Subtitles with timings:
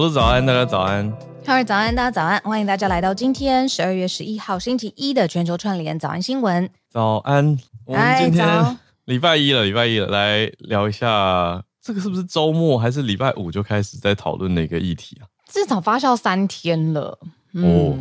[0.00, 1.12] 小鹿早安，大家早安。
[1.44, 6.70] 各位早安，大家早安，欢迎大家来到今天十二月十一号星期一的全球串联早安新闻。
[6.88, 15.28] 早安，我们今天礼拜一了，礼拜一了，来聊一下这个是不是周末还是礼拜五就开始在讨论的一个议题啊？
[15.52, 17.18] 至少发酵三天了。
[17.52, 17.98] 嗯、哦，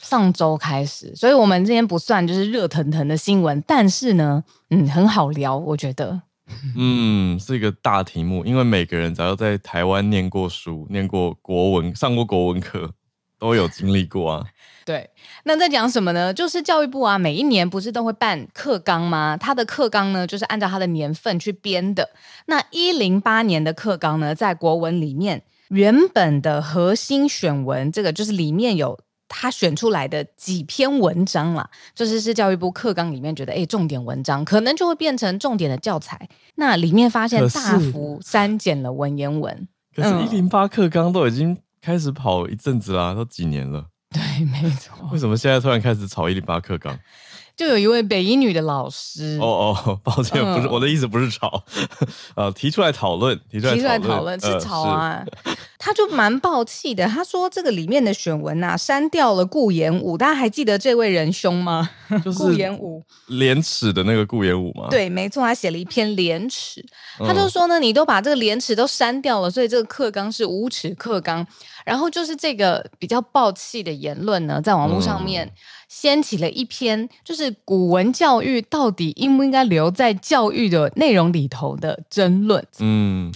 [0.00, 6.22] 上周开始，所以我们今天不算就是热腾腾的新闻，但是呢，嗯，很好聊，我觉得。
[6.76, 12.92] 嗯，是一个大题目，因为每个人只要在台湾念过书、念过国文、上过国文课，
[13.38, 14.46] 都有经历过啊。
[14.84, 15.10] 对，
[15.44, 16.34] 那在讲什么呢？
[16.34, 19.36] 就是教育部啊，每一年不是都会办课纲吗？
[19.36, 22.10] 它的课纲呢，就是按照它的年份去编的。
[22.46, 25.44] 那一零八年的课纲呢，在国文里面。
[25.68, 29.00] 原本的核心选文，这个就是里面有
[29.34, 36.28] 他选出来的几篇文章啦，就是是教育部课纲里面觉得，哎，重点文章可能就会变成重点的教材。
[36.56, 39.66] 那里面发现大幅删减了文言文。
[39.96, 43.86] 可是，一零八课纲都已经开始跑一阵子啦，都几年了。
[44.10, 44.94] 对，没错。
[45.10, 46.98] 为什么现在突然开始炒一零八课纲？
[47.54, 51.62] 就有一位北一女的老师，哦哦， 抱歉，不是、嗯、我的意思，不是吵，
[52.34, 61.90] 呃， 提出来讨论，提出来讨论，论是吵啊，呃、他就蛮爆气的，他说这个里面的选文啊，删掉了顾炎武，大家还记得这位仁兄吗？
[62.24, 64.86] 就是顾炎武，廉耻的那个顾炎武吗？
[64.90, 66.84] 对，没错，他写了一篇廉耻，
[67.18, 71.44] 他就说呢，你都把这个廉耻都删掉了，所以这个课纲是无耻课纲，
[71.84, 75.44] 然后就是这个比较爆气的言论呢，在网络上面。
[75.46, 75.50] 嗯
[75.92, 82.66] 掀起了一篇，就是古文教育到底应不应该留在教育的内容里头的争论。
[82.78, 83.30] 嗯，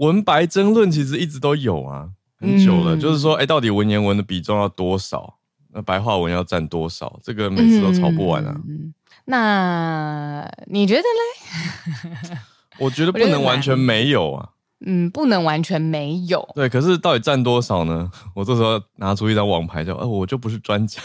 [0.00, 2.96] 文白争论其实一直都有啊，很久了。
[2.96, 5.38] 嗯、就是说，哎，到底文言文的比重要多少？
[5.72, 7.20] 那白话文要占多少？
[7.22, 8.58] 这个每次都吵不完啊。
[8.66, 8.92] 嗯、
[9.26, 12.38] 那你觉得嘞？
[12.80, 14.48] 我觉得不能完全没有啊。
[14.86, 16.48] 嗯，不能完全没有。
[16.54, 18.10] 对，可是到底占多少呢？
[18.34, 21.00] 我这时候拿出一张王牌，叫，哎，我就不是专家。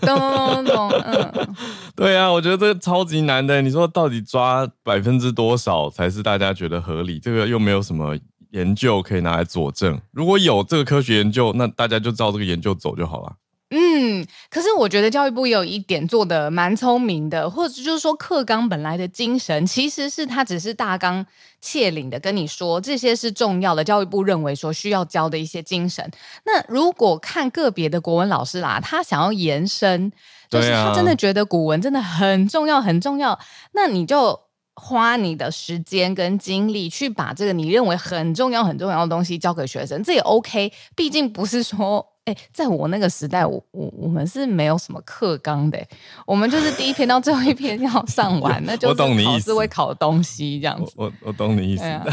[0.00, 1.54] 咚咚咚，嗯，
[1.94, 3.60] 对啊，我觉得这个超级难的。
[3.60, 7.18] 你说到底抓百分之多少才是大家觉得合理？
[7.18, 8.16] 这个又没有什么
[8.50, 10.00] 研究可以拿来佐证。
[10.12, 13.32] 如果有这个科学研究，那大家就照这个研究走就好了。
[13.70, 21.26] 嗯，可是我觉得教育部也有一点做的蛮聪明的，或者就是说课纲本来的精神，其实是他只是大纲
[21.60, 26.08] 挈领的跟你说这些是重要的，教育部认为说需要教的一些精神。
[26.44, 30.12] 那如果看个别的国文老师啦，他想要延伸，
[30.48, 33.36] 就是他真的觉得古文真的很重要很重要，
[33.72, 34.38] 那你就
[34.76, 42.12] 花你的时间跟精力去把这个你认为很重要很重要的东西教给学生，这也 OK，毕竟不是说。
[42.26, 45.80] 哎，在我那个时代，我我我们是没有什么课纲的，
[46.26, 50.92] 我们就是第一篇到最后一篇要上完，那就是考试会考东西这样子。
[50.96, 51.84] 我我，我懂你意思。
[51.84, 52.06] 哎呀，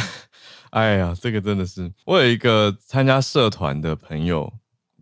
[0.69, 4.53] 哎呀，这个真的是，我有一个参加社团的朋友，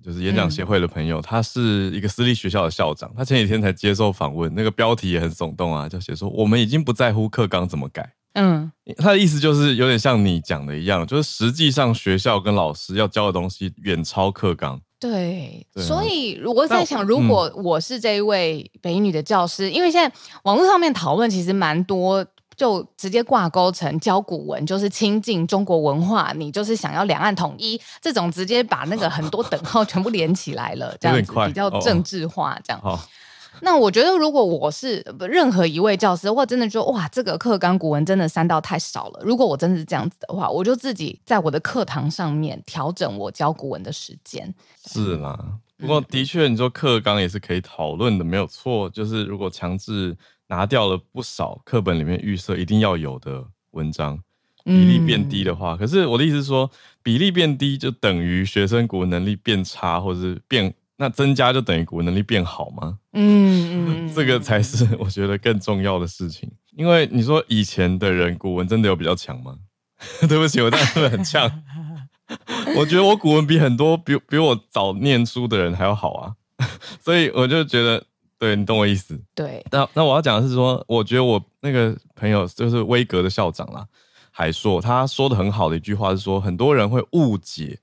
[0.01, 8.13] 就是演讲协会的朋友，嗯、他是一个私立学校的校长，他前几天才接受访问，那个标题也很耸动啊，就写说我们已经不在乎课纲怎么改。
[8.35, 14.79] 嗯，他的意思就是有点像你讲的一样，就是实际上学校跟老师要教的东西远超课纲。
[15.01, 22.23] 对，对啊、所以我在想，如果我是这一位北一女的教师，嗯、因为现在网络上面讨论其实蛮多，
[22.55, 32.79] 就直接挂钩成教古文就是亲近中国文化，你就是想要两岸统一这种，直接把那个很多等号全部连起来了，这样子比较政治化，这样。
[32.83, 32.99] 哦
[33.59, 39.21] 那我觉得，如果我是任何一位教师，或真的说哇，这个课纲古文真的删到太少了。
[39.23, 44.51] 如果我真的是这样子的话，我就自己在我的课堂上面调整我教古文的时间。
[44.87, 45.37] 是啦，
[45.77, 48.89] 不过的确，你说课纲也是可以讨论的，没有错。
[48.89, 50.15] 就是如果强制
[50.47, 54.17] 拿掉了不少课本里面预设一定要有的文章，
[54.63, 56.71] 比例变低的话，嗯、可是我的意思是说，
[57.03, 60.73] 比例变低就等于学生古文能力变差，或者是变。
[61.01, 62.99] 那增加就等于古文能力变好吗？
[63.13, 66.47] 嗯嗯， 这个才是我觉得更重要的事情。
[66.77, 69.55] 因为你说以前的人古文真的有比较强吗？
[70.29, 71.63] 对不起，我这样是不是很呛？
[72.77, 76.35] 我觉得我古文比很多比比我早念书的人还要好啊，
[77.03, 78.03] 所以我就觉得，
[78.37, 79.19] 对，你懂我意思。
[79.33, 83.83] 对，那那我要讲的是说，我觉得我那个朋友就是威格的校长啦，
[84.29, 87.79] 海硕，他说的很好的一句话是说，很多人会误解。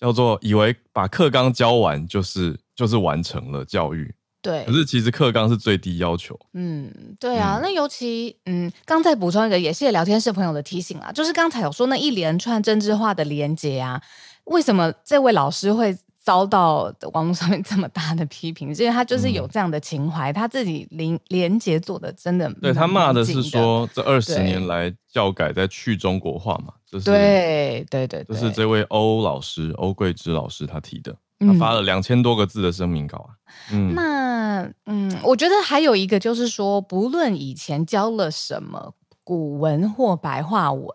[0.00, 4.64] 叫做以为把课纲教完就是就是完成了教育，对。
[4.64, 6.38] 可是其实课纲是最低要求。
[6.54, 7.58] 嗯，对啊。
[7.58, 14.00] 嗯、那尤其嗯，刚再补充一个，也是聊天室朋友的提醒啊，就是刚才有说那一连串政治化的连接啊，
[14.44, 33.30] 为什么这位老师会遭到网络上面这么大的批评，因为他就是有这样的情怀，嗯、他自己连连结做的真的，对他骂的是说这二十年来教改在去中国化嘛，就是对对对，这是这位欧老师欧桂芝老师他提的，他发了两千多个字的声明稿啊。
[33.72, 38.94] 嗯，那嗯，我觉得还有一个就是说，不论以前教了什么。
[39.30, 40.92] 古文或白话文，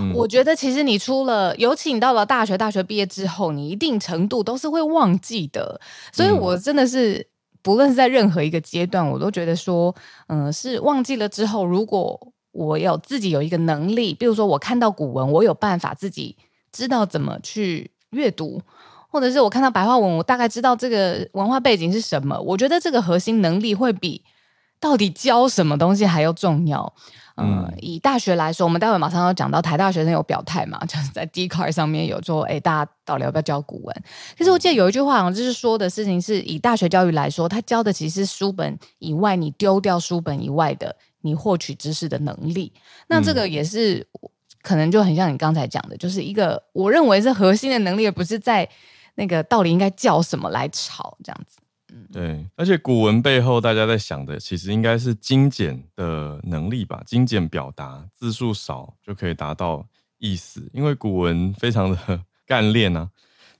[0.00, 5.80] 嗯、我觉得其实你出了，尤其你到了大学，大学毕业之后，你一定程度都是会忘记的。
[6.10, 7.24] 所以我真的是，
[7.62, 9.94] 不论是在任何一个阶段，我都觉得说，
[10.26, 12.20] 嗯、呃，是忘记了之后，如果
[12.50, 16.36] 我有自己有一个能力，比如说我看到古文，我有办法自己
[16.72, 18.60] 知道怎么去阅读，
[19.08, 22.40] 或者是我看到白话文，我大概知道这个文化背景是什么。
[22.40, 24.20] 我觉得这个核心能力会比
[24.80, 26.92] 到底教什么东西还要重要。
[27.40, 34.02] 嗯，以大学来说，我们待会马上要讲到台大学生有表态嘛， 就是在 Dcard 上面有说，哎，大家到底要不要教古文？
[34.36, 42.72] 其实我记得有一句话，好像就是说的事情是以大学教育来说，他教的其实是书本以外，你丢掉书本以外的你获取知识的能力。
[43.06, 44.04] 那这个也是
[44.60, 48.68] 可能就很像你刚才讲的，就是一个我认为是核心的能力，而不是在
[49.14, 51.58] 那个到底应该教什么来吵这样子。
[52.12, 59.86] 对，而且古文背后大家在想的，其实应该是精简的能力吧，精简表达，字数少就可以达到
[60.18, 60.68] 意思。
[60.72, 63.10] 因为古文非常的 干练啊，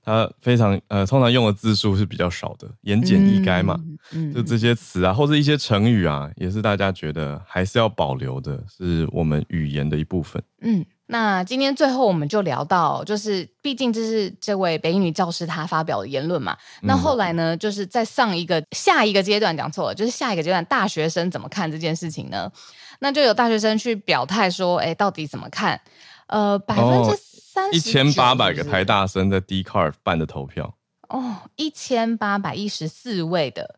[0.02, 3.79] 它非常呃，通常用的字数是比较少的，言简意赅嘛。
[4.12, 10.43] 嗯，就这些词啊，或者一些成语啊，也是大家觉得还是要保留的，是我们语言的一部分。
[10.62, 10.85] 嗯。
[11.10, 16.55] 那今天最后我们就聊到，就是毕竟这是这位北一女教师她发表的言论嘛。
[16.82, 22.52] 那后来呢，就是在上一个下一个阶段讲错了，就是下一个阶段大学生怎么看这件事情呢？
[23.00, 25.81] 那就有大学生去表态说，哎，到底怎么看？
[26.26, 30.75] 呃，百分之三一千八百个台大生在 Dcard 办的投票
[31.08, 33.76] 哦，一千八百一十四位的。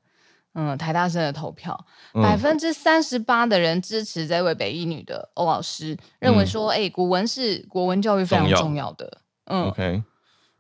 [0.55, 1.79] 嗯，台大生的投票，
[2.15, 9.05] 百分之三十八的人支持这位北一女的欧老师，认为说，哎、欸，古文是国文教育非常重要的。
[9.47, 10.03] 要嗯，OK，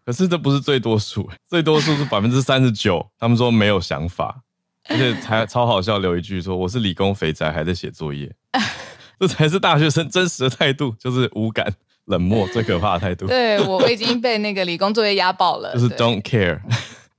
[0.06, 4.42] 可是这不是最多数，最多数是百分之三十九，他们说没有想法，
[4.88, 8.32] 而且才超好笑，留一句说我是理工肥宅，还在写作业，
[9.18, 11.72] 这才是大学生真实的态度，就是无感、
[12.04, 13.26] 冷漠，最可怕的态度。
[13.26, 16.60] 对我，我已经被那个理工作业压爆了，就是 don't care。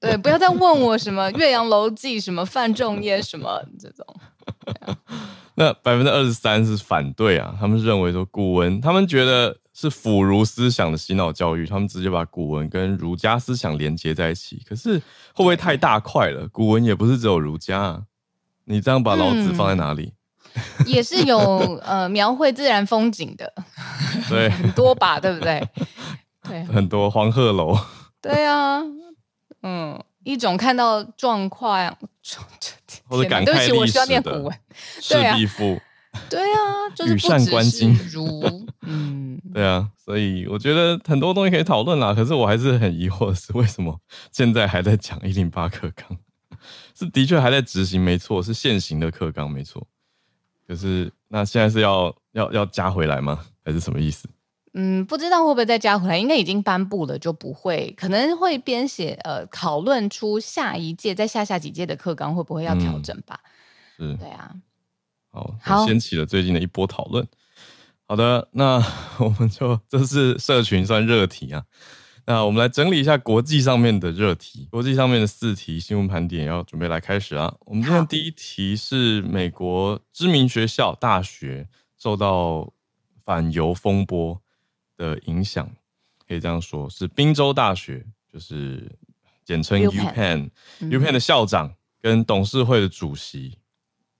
[0.02, 4.06] 对，不要再问我什么《岳阳楼记》、什么范仲淹 什么这种。
[5.56, 14.64] 那百分之二十三是反对啊，他们是认为说古文，他们觉得是腐儒思想的洗脑教育，他们直接把古文跟儒家思想连接在一起。
[14.68, 16.48] 可是会不会太大块了？
[16.48, 18.02] 古文也不是只有儒家啊，
[18.66, 20.14] 你这样把老子放在哪里？
[20.80, 21.38] 嗯、 也是有
[21.84, 23.54] 呃描绘自然风景的，
[24.28, 25.62] 对，很多吧，对不对？
[26.48, 27.78] 对，很多黄鹤楼。
[28.20, 28.82] 对啊。
[29.64, 31.98] 嗯，一种看到状况，
[33.08, 34.58] 或者感慨历史的，对不起，我需要念古文。
[35.02, 35.80] 赤壁赋，
[36.30, 42.14] 对啊，就是羽扇纶巾如， 嗯，对啊，所以我觉得很多东西可以讨论啦。
[42.14, 44.00] 可是我还是很疑惑的是，为什么
[44.32, 46.18] 现在还在讲一零八课纲？
[46.94, 49.88] 是的确还在执行，没错，是现行的课纲，没错。
[50.68, 53.40] 可是那现在是要要要加回来吗？
[53.66, 54.28] 还是什么意思？
[54.74, 56.18] 嗯，不知道会不会再加回来？
[56.18, 63.40] 应该已经颁布了，就不会，可能会编写呃，讨论出下一届、在下下几届的课纲会不会要调整吧？
[64.00, 64.56] 嗯、是，对啊。
[65.32, 67.28] 好，好，掀起了最近的一波讨论。
[68.08, 68.84] 好的，那
[69.20, 71.64] 我们就这是社群算热题啊。
[72.26, 77.54] 那我们来整理一下国际上面的热题，国际上面的四题新闻盘点要准备来开始啊。
[77.62, 82.72] 我们今天第一题是美国知名学校大学受到
[83.24, 84.41] 反犹风波
[85.02, 85.68] 的影响
[86.28, 88.88] 可以这样说，是宾州大学，就是
[89.44, 93.58] 简称 UPenn，UPenn 的校长跟董事会的主席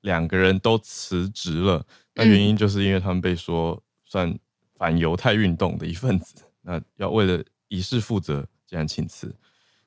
[0.02, 1.86] 两个人都辞职了。
[2.16, 4.36] 那原因就是因为他们被说算
[4.76, 9.34] 反犹太运动的一份子， 那要为了以示负责，竟然请辞。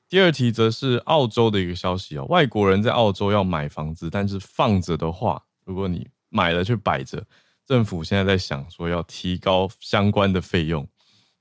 [0.07, 7.21] 第二题则是澳洲的一个消息哦，外国人在澳洲要买房子，但是放着的话，如果你买了却摆着。
[7.65, 10.87] 政府现在在想说要提高相关的费用，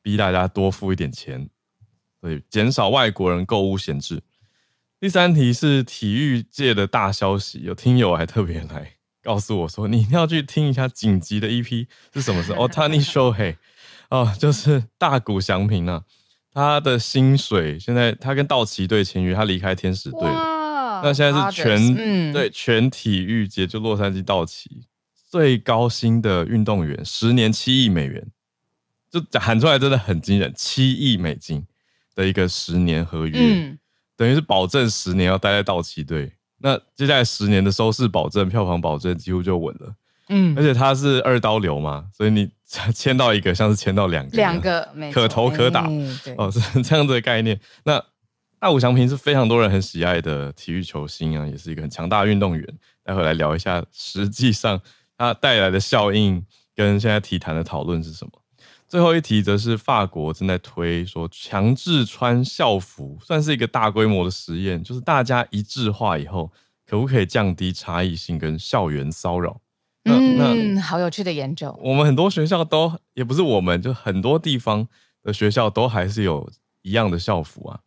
[0.01, 1.49] 逼大家多付一点钱，
[2.21, 4.23] 所以减少外国人购物闲置。
[5.01, 13.57] 第三题是体育界的大消息，有听友还特别来告诉我说，你一定要去听一下紧急的 EP 是什么事？Ohtani Shohei
[14.09, 16.05] 哦，就是大谷翔平啊，
[16.53, 24.87] 他的薪水现在他跟道奇队签约，他离开天使队了，那现在是全、嗯、对全体育界就洛杉矶道奇。
[25.35, 28.25] 最高薪的运动员，十年七亿美元，
[29.11, 31.67] 就喊出来真的很惊人，七亿美金
[32.15, 33.37] 的一个十年合约。
[33.37, 33.77] 嗯，
[34.17, 36.33] 等于是保证十年要待在道奇队。
[36.59, 39.97] 那接下来十年的收视保证、票房保证几乎就稳了。
[40.29, 42.49] 嗯，而且他是二刀流嘛，所以你
[42.95, 45.89] 签到一个像是签到两个，两个可投可打。
[45.89, 47.59] 欸、哦，是这样子的概念。
[47.83, 48.01] 那
[48.61, 52.65] 大谷翔平是非常多人很喜爱的体育球星啊，也是一个很强大的运动员。
[53.03, 54.81] 待会来聊一下，实际上
[55.17, 56.45] 他带来的效应
[56.75, 58.33] 跟现在体坛的讨论是什么？
[58.87, 66.53] 最后一题则是法国正在推说强制穿校服，算是一个大规模的实验，就是大家一致化以后，
[66.87, 69.61] 可不可以降低差异性跟校园骚扰？
[70.05, 71.77] 嗯，好有趣的研究。
[71.83, 74.87] 我们很多学校都也不是我们，就很多地方
[75.23, 76.49] 的学校都还是有
[76.83, 77.81] 一样的校服啊。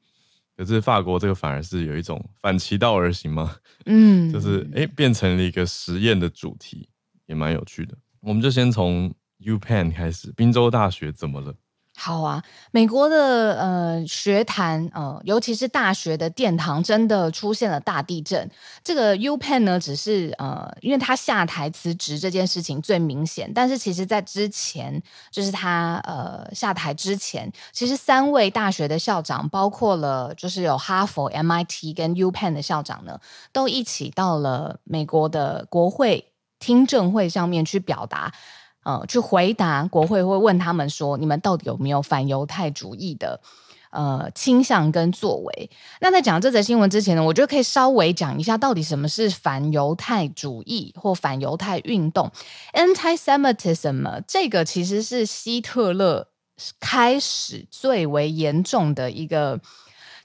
[0.57, 3.55] 可是法国这个反而是有一种反其道而行嘛，
[3.85, 6.89] 嗯，就是哎、欸、变成了一个实验的主题，
[7.27, 7.95] 也蛮有趣的。
[8.19, 11.53] 我们就先从 UPenn 开始，宾州大学怎么了？
[11.99, 18.47] 好啊，美国的呃学坛呃，尤其是大学的殿堂，真的出现了大地震。
[18.83, 33.19] 这个 UPenn 呢，只是呃，因为他下台辞职这件事情最明显，但是其实在之前，就是他呃下台之前，其实三位大学的校长，包括了就是有哈佛、MIT 跟 UPenn 的校长呢，
[33.51, 38.33] 都一起到了美国的国会听证会上面去表达。
[38.83, 43.41] 呃，去回答国会会问他们说，你们到底有没有反犹太主义的
[43.91, 45.69] 呃倾向跟作为？
[45.99, 52.31] 那在讲这则新闻之前呢，我觉得可以稍微讲一下，到底什么是反犹太主义或反犹太运动
[52.73, 54.23] （anti-Semitism）？
[54.25, 56.29] 这个其实是希特勒
[56.79, 59.59] 开始最为严重的一个。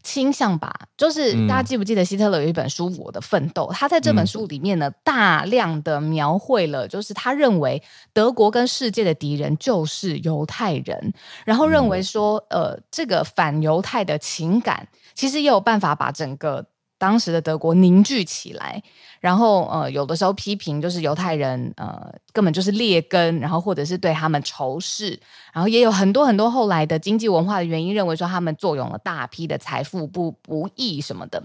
[0.02, 3.64] 倾向吧，就是大家记不记得希特勒有一本书《我的奋斗》？
[3.73, 7.82] 他在这本书里面呢，大量的描绘了，就是他认为
[8.12, 11.12] 德国跟世界的敌人就是犹太人，
[11.44, 16.66] 然后认为说，呃，这个反犹太的情感其实也有办法把整个。
[16.99, 18.80] 当时的德国凝聚起来，
[19.23, 25.17] 然后呃，有的时候批评就是犹太人呃根本就是劣根，然后或者是对他们仇视，
[25.55, 31.41] 然后也有很多很多后来的经济文化的原因，认为说他们坐拥了大批的财富不不义什么的，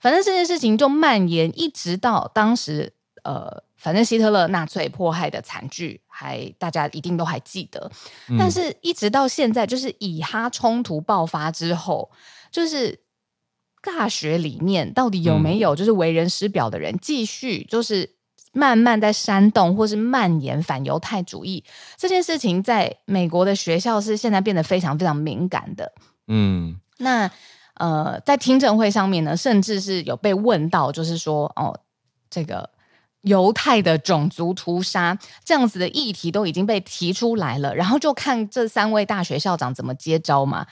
[0.00, 2.92] 反正这件事情就蔓延一直到当时
[3.24, 7.90] 呃，反正希特勒纳粹迫害的惨剧还大家一定都还记得，
[8.28, 12.08] 嗯、但是一直到现在，就是以哈冲突爆发之后，
[12.52, 13.00] 就是。
[13.86, 18.16] 大学里面到底有没有就是为人师表的人继续就是
[18.52, 21.62] 慢慢在煽动或是蔓延反犹太主义
[21.96, 25.92] 这件事情，在美国的学校是现在变得非常非常敏感的。
[26.26, 27.30] 嗯，那
[27.74, 31.78] 呃，在听证会上面呢，甚至是有被问到，就是说哦，
[32.28, 32.70] 这个
[33.20, 40.66] 犹太的种族屠杀这样子的议题都已经被提出来了，然后就看这三位大学校长怎么接招嘛。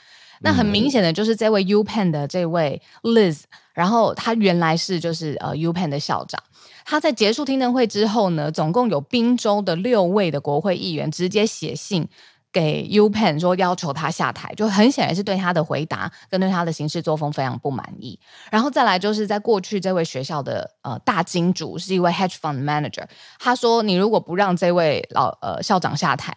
[0.45, 3.41] 那很明显的就是这位 UPenn 的这位 Liz，
[3.73, 6.39] 然后他原来是就是呃 UPenn 的校长，
[6.85, 12.07] 他在结束听证会之后呢，总共有宾州的六位的国会议员直接写信
[12.53, 18.19] 给 UPenn 说要求他下台，就很显然是对他的回答跟对他的行事作风非常不满意。
[18.51, 23.05] 然后再来就是在过去这位学校的呃大金主是一位 hedge fund manager，
[23.39, 26.31] 他说你如果不让这位老呃校长下台。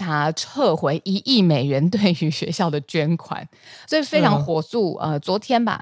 [0.00, 3.46] 他撤回一亿美元对于学校的捐款，
[3.86, 4.98] 所以非常火速。
[5.02, 5.80] 嗯、呃，昨天吧，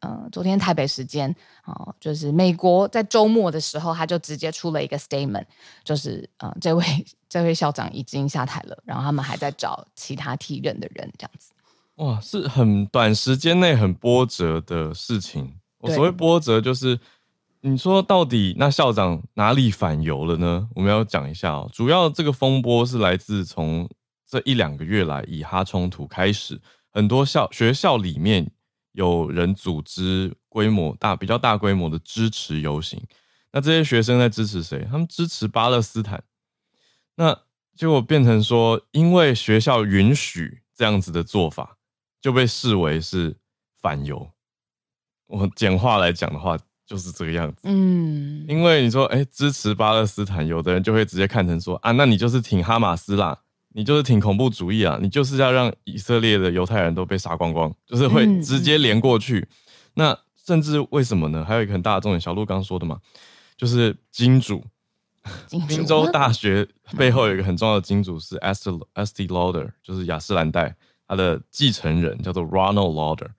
[0.00, 5.46] 呃，昨天台北时间哦，就是美国在周末的时候，他就直接出了一个 statement，
[5.82, 6.84] 就是呃，这位
[7.28, 11.52] 这位校长已经下台了，然后他们还在找其他替任的人，这样子。
[11.96, 15.54] 哇，是很短时间内很波折的事情。
[15.78, 16.98] 我所谓波折就是。
[17.66, 20.68] 你说到底，那校长哪里反犹了呢？
[20.74, 21.70] 我们要讲一下哦。
[21.72, 23.88] 主要这个风波是来自从
[24.28, 26.60] 这一两个月来以哈冲突开始，
[26.92, 28.52] 很多校学校里面
[28.92, 33.02] 有人组织规模大、比较大规模的支持游行。
[33.50, 34.86] 那这些学生在支持谁？
[34.90, 36.22] 他们支持巴勒斯坦。
[37.14, 37.34] 那
[37.74, 41.78] 结果变成说，因为学校允许这样子的做法，
[42.20, 43.38] 就被视为是
[43.80, 44.30] 反犹。
[45.28, 46.58] 我简化来讲的话。
[46.86, 53.38] 就是这个样子，嗯，因为你说，哎、欸，支持巴勒斯坦，有的人就会直接看成说，啊，那你就是挺哈马斯啦，
[53.72, 59.38] 你就是挺恐怖主义啊，你就是要让以色列的犹太人都被杀光光，就是会直接连过去。
[59.38, 59.48] 嗯、
[59.94, 61.42] 那甚至为什么呢？
[61.42, 63.00] 还有一个很大的重点，小鹿刚说的嘛，
[63.56, 64.62] 就是金主，
[65.66, 70.76] 宾州大学背后有一个很重要的金主是 Estee Lauder，就是雅诗兰黛，
[71.08, 73.30] 他的继承人叫做 Ronald Lauder。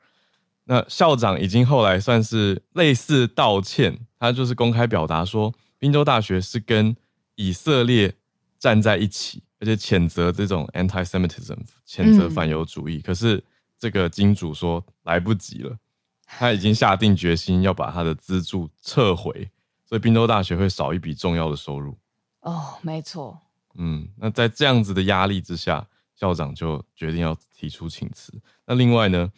[0.66, 6.96] 那校长已经后来算是类似道歉，他就是公开表达说，宾州大学是跟
[7.36, 8.14] 以色列
[8.58, 12.98] 站在一起，而且谴责这种 anti-Semitism，谴责反犹主义。
[12.98, 13.44] 嗯、可是
[13.78, 15.78] 这个金主说来不及了，
[16.26, 19.52] 他已经下定决心要把他的资助撤回，
[19.86, 21.98] 所以宾州大学会少一笔重要的收入。
[22.42, 23.40] 哦，没错。
[23.76, 28.34] 嗯，那在这样子的压力之下，校长就决定要提出请辞。
[28.66, 29.32] 那另外呢，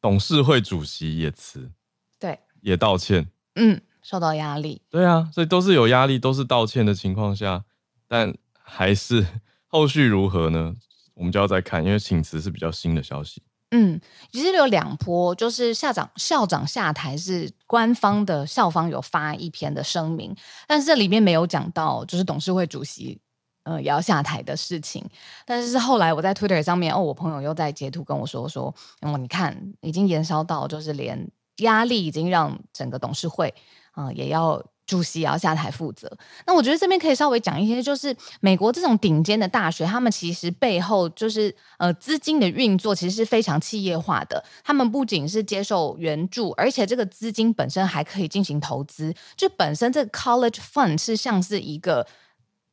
[0.00, 1.70] 董事会主席也辞，
[2.18, 3.28] 对，也道歉。
[3.54, 4.80] 嗯，受到压力。
[4.88, 7.64] 对啊，所以都是有压力，都是道歉的情况下，
[8.08, 9.26] 但还是
[9.66, 10.74] 后续如何呢？
[11.14, 13.42] 我们就要再看，因为请辞是比较新的消息。
[13.72, 14.00] 嗯，
[14.32, 20.34] 其实有两波，就是校长校长下台是官方的校方有发一篇的声明，
[20.66, 23.20] 但是这里面没有讲到就是董事会主席
[23.62, 25.04] 呃也要下台的事情。
[25.44, 33.54] 但是后来我在 Twitter 上面哦，我朋友又在截图跟我说说，哦，你看已经延烧到就是连压力已经让整个董事会
[33.92, 34.62] 啊、也要。
[34.86, 36.10] 主席也要下台负责。
[36.48, 44.44] 那我觉得这边可以稍微讲一些，就是美国这种顶尖的大学，他们其实背后就是呃资金的运作其实是非常企业化的。
[44.64, 49.14] 他们不仅是接受援助，而且这个资金本身还可以进行投资。
[49.36, 52.04] 就本身这个 college fund 是像是一个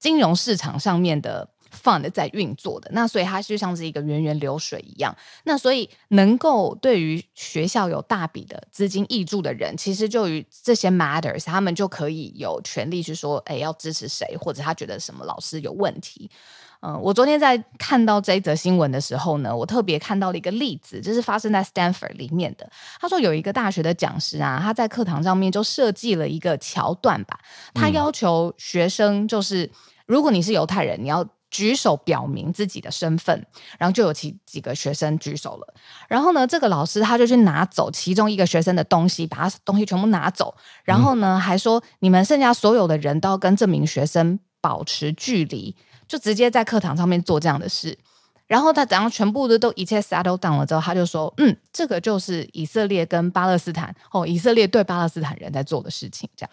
[0.08, 1.50] 金融市场上面的。
[1.70, 5.16] fund 在运作的，那所以它就像是一个源源流水一样。
[5.44, 16.32] 那所以能够对于学校有大笔的资金挹注的人，其实就于这些 matters，他们就可以有权利去说，哎，要支持谁，或者他觉得什么老师有问题。
[16.80, 22.68] 嗯、呃，我昨天在看到这一则新闻的时候呢，我特别看到了一个例子，就是发生在 Stanford 里面的。
[23.00, 27.40] 他说有一个大学的讲师啊，他在课堂上面就设计了一个桥段吧，
[27.74, 29.72] 他要求学生就是，嗯、
[30.08, 31.24] 如果你是犹太人，你要。
[31.50, 33.34] 举手表明自己的身份，
[33.80, 35.74] 然后就有几几个学生举手了。
[36.10, 40.54] 然后呢，这个老师他就去拿走其中一个学生的东西，把他东西全部拿走。
[40.84, 45.74] 然后呢，还说你们剩下所有的人都要跟这名学生保持距离，
[46.06, 47.98] 就直接在课堂上面做这样的事。
[48.46, 56.52] 然后他等到全部的都一切 settle down 了之后，他就说：“嗯，这个就是以色列跟巴勒斯坦哦，以色列对巴勒斯坦人在做的事情，这样。”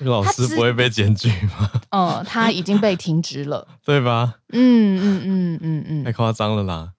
[0.00, 1.70] 这个老师不会被检举吗？
[1.92, 4.36] 哦，他已经被停职了， 对吧？
[4.48, 6.92] 嗯嗯嗯嗯嗯，太夸张了啦，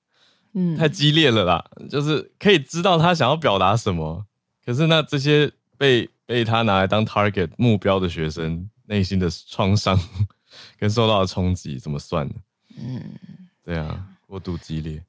[0.54, 4.24] 嗯，太激烈了啦，就是可以知道他想要表达什么，
[4.64, 10.00] 可是那这些被被他拿来当 target 目标的学生内心的创伤
[10.78, 12.36] 跟受到的冲击怎么算呢？
[12.78, 13.02] 嗯，
[13.66, 15.04] 对啊，过度激烈。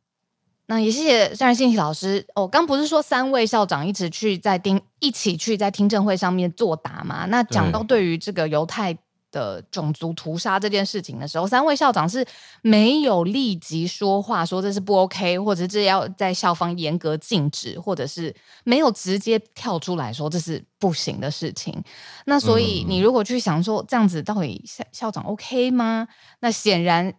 [0.67, 2.47] 那也谢谢张信息老师哦。
[2.47, 7.27] 刚不是说三位校长一直去在听，一起去在听证会上面作答吗？
[7.27, 8.97] 那讲到对于这个犹太
[9.33, 12.25] 的种族屠杀这件事情的时候，三位校长是
[12.63, 21.83] 没有立即说话，说这是不 OK，或者是要在校方严格禁止，或者是没有直接跳出来说这是不行的事情。
[22.27, 26.07] 那所以你如果去想说这样子到底校校长 OK 吗？
[26.41, 27.13] 那显然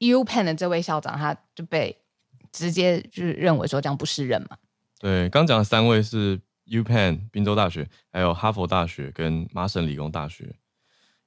[0.00, 1.96] UPenn 的这位校长他就被。
[2.52, 4.56] 直接就是认为说这样不是人嘛？
[4.98, 10.54] 对，刚讲的三位是 UPenn 宾州大学，还有哈佛大学跟麻省理工大学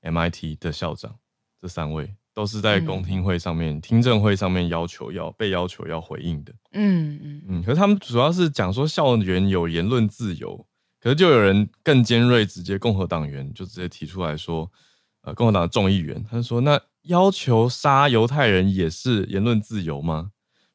[0.02, 1.16] MIT 的校长，
[1.60, 6.54] 这三位都是在公听会上面、嗯、听证会上面要求要被要求要回应的。
[6.74, 7.64] 嗯嗯嗯。
[7.64, 10.66] 可是他们主要是讲说校园有言论自由，
[11.00, 14.72] 可是就有人更尖锐，直接共和党员就直接提出来说，
[15.22, 20.32] 呃，共和党的众议员他就说，那要求杀犹太人也是言论自由吗？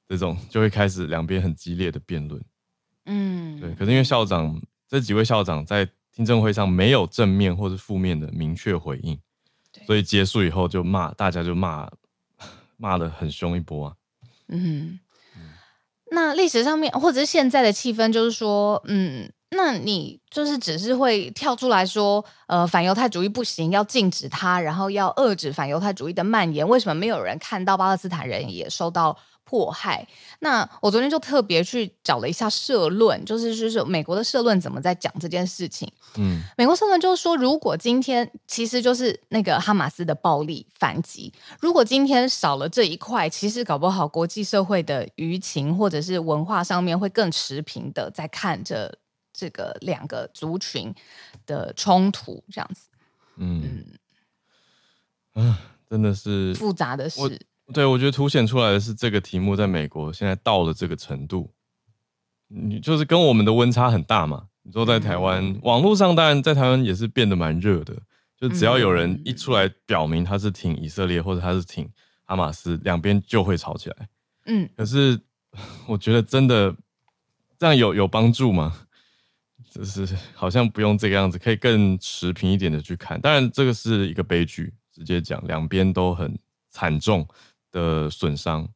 [0.09, 2.42] 这种就会开始两边很激烈的辩论，
[3.05, 3.75] 嗯，对。
[3.75, 9.18] 可是因为校长这几位校长在听证会上没有正面或是负面的明确回应，
[9.87, 11.88] 所以结束以后就骂，大家就骂
[12.79, 13.94] 骂的很凶一波啊。
[14.49, 14.99] 嗯，
[15.37, 15.42] 嗯，
[16.11, 26.66] 那历史上面或者是现在的气氛就是说，嗯，那你就是只是会跳出来说，呃，反犹太主义不行，要禁止它，然后要遏制反犹太主义的蔓延。
[26.66, 29.16] 为什么没有人看到巴勒斯坦人也受到
[29.48, 30.06] 迫害。
[30.40, 35.90] 那我昨天就特别去找了一下社论，就是就是美国的社论怎么在讲这件事情。
[36.18, 48.98] 嗯，美国社论就是说，如果今天其实就是那个哈马斯的暴力反击，如果今天少了这一块，其实搞不好国际社会的舆情或者是文化上面会更持平的在看着
[49.32, 50.94] 这个两个族群
[51.46, 52.88] 的冲突这样子。
[53.37, 53.84] 嗯，
[55.34, 57.40] 嗯，啊，真的是复杂的事。
[57.72, 61.52] 对，我觉得凸显出来的是这个题目在美国现在到了这个程度，
[62.48, 64.46] 你就是跟我们的温差很大嘛。
[64.62, 67.94] 你说在台湾，嗯、网络上当然在台湾也是变得蛮热的，
[68.37, 71.88] 就只要有人一出来表明他是挺以色列或者他是挺
[72.24, 74.09] 哈马斯，两边就会吵起来。
[74.46, 75.18] 嗯，可是
[75.88, 76.74] 我觉得真的
[77.59, 78.74] 这样有有帮助吗？
[79.70, 83.20] 就是好像不用这个样子，可以更持平一点的去看。
[83.20, 86.38] 当然这个是一个悲剧，直接讲两边都很
[86.70, 87.26] 惨重。
[87.72, 88.68] 的损伤，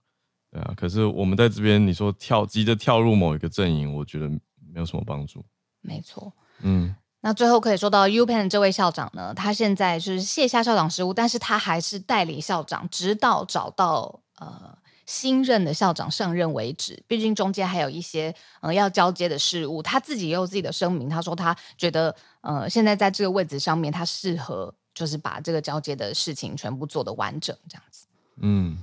[0.51, 5.45] 对啊，可是我们在这边，你说跳急着跳入某一个阵营，我觉得没有什么帮助。
[5.81, 6.33] 没错。
[6.61, 14.79] 嗯，那最后可以说到 UPenn 这位校长呢，他现在就是卸下校长职务，但是他还是代理校长，直到找到呃。
[15.05, 19.83] 新任的校长上任为止，毕竟中间还有一些呃要交接的事务。
[19.83, 28.07] 他自己也有自己的声明，他说他觉得呃现在在这个位置上面，他适合就是把这个交接的事情全部做得完整，这样子。
[28.41, 28.79] 嗯，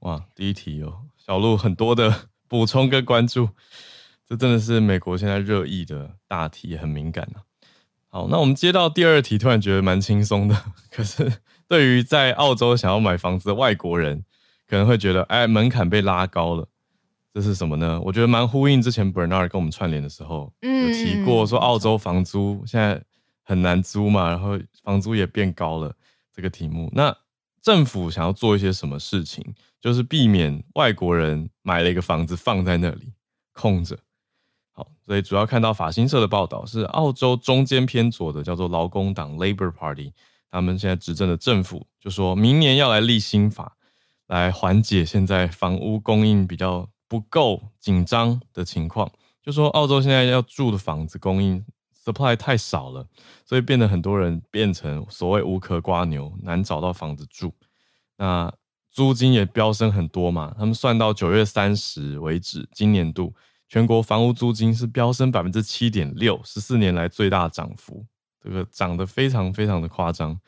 [0.00, 3.48] 哇，第一题哦，小鹿很多的补充跟关注，
[4.26, 7.42] 这真的是美国现在热议的大题，很敏感啊。
[8.08, 10.56] 好，那我们接到第二题，突然觉得蛮轻松的，
[10.90, 14.24] 可是对于在澳洲想要买房子的外国人。
[14.66, 16.64] 可能会觉得，哎，门槛被拉高了，
[17.34, 18.00] 这是什么呢？
[18.02, 23.02] 我觉得蛮呼应之前 Bernard 跟我们串联的时候，嗯，有提过说澳洲房租现在
[23.42, 25.92] 很难租嘛，然后房租也变高了
[26.32, 26.88] 这个题目。
[26.94, 27.12] 那
[27.62, 33.12] 政府想要做一些什么事情，就是避免外国人买了一个房子放在那里
[33.52, 33.98] 空着。
[34.72, 40.12] 好，所以主要看到法新社的报道是澳洲中间偏左的叫做劳工党 Labor Party，
[40.50, 43.76] 他们现在执政的政府就说明年要来立新法。
[44.26, 49.10] 来缓解现在房屋供应比较不够紧张的情况，
[49.42, 51.64] 就说澳洲现在要住的房子供应
[52.04, 53.06] supply 太少了，
[53.44, 57.52] 所以变得很多人变成所谓无壳蜗牛，难找到房子住。
[58.16, 58.52] 那
[58.90, 63.32] 租金也飙升很多嘛，他们算到九月三十为止，今年度
[63.68, 68.04] 全国房屋租金是飙升百分之七点六，十四年来最大涨幅，
[68.42, 70.40] 这个涨得非常非常的夸张。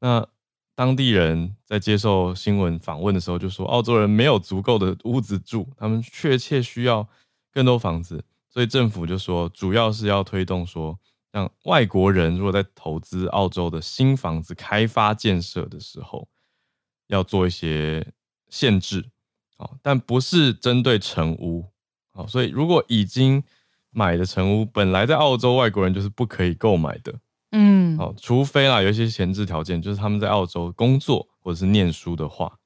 [0.00, 0.26] 那
[0.74, 7.08] 当地人在接受新闻访问的时候就说，澳洲人没有足够的屋子住，他们确切需要
[7.52, 10.96] 更多房子，所以政府就说，主要是要推动说，
[11.32, 16.28] 让外国人如果在投资澳洲的新房子开发建设的时候，
[17.08, 18.12] 要做一些
[18.48, 19.10] 限制，
[19.82, 21.66] 但不是针对成屋，
[22.28, 23.42] 所以如果已经
[23.90, 27.12] 买的成屋，本来在澳洲外国人就是不可以购买的。
[27.50, 32.56] 嗯，好，除非啦，有一些闲置条件，就是他们在澳洲工作或者是念书的话，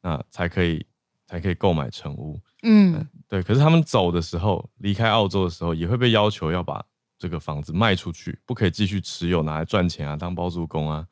[0.00, 0.86] 那才可以
[1.26, 2.38] 才可以购买成屋。
[2.62, 3.42] 嗯，嗯，对。
[3.42, 6.84] 可是他们走的时候，离开澳洲的时候，也会被要求要把
[7.18, 11.06] 这个房子卖出去，不可以继续持有拿来赚钱啊，当包租公啊。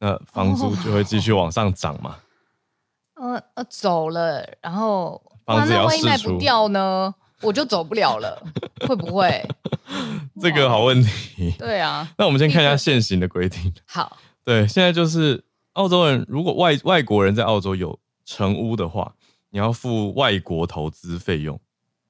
[0.00, 2.16] 那房租就会继续往上涨嘛。
[3.14, 7.12] 呃呃，走了，然后房子也要卖不掉呢？
[7.42, 8.40] 我就走不了了，
[8.86, 9.44] 会不会？
[10.40, 11.52] 这个好问题。
[11.58, 13.72] 对啊， 那我们先看一下现行的规定。
[13.86, 15.44] 好，对，现在就是
[15.74, 19.14] 澳洲人如果外外国人在澳洲有成屋的话，
[19.50, 21.60] 你要付外国投资费用，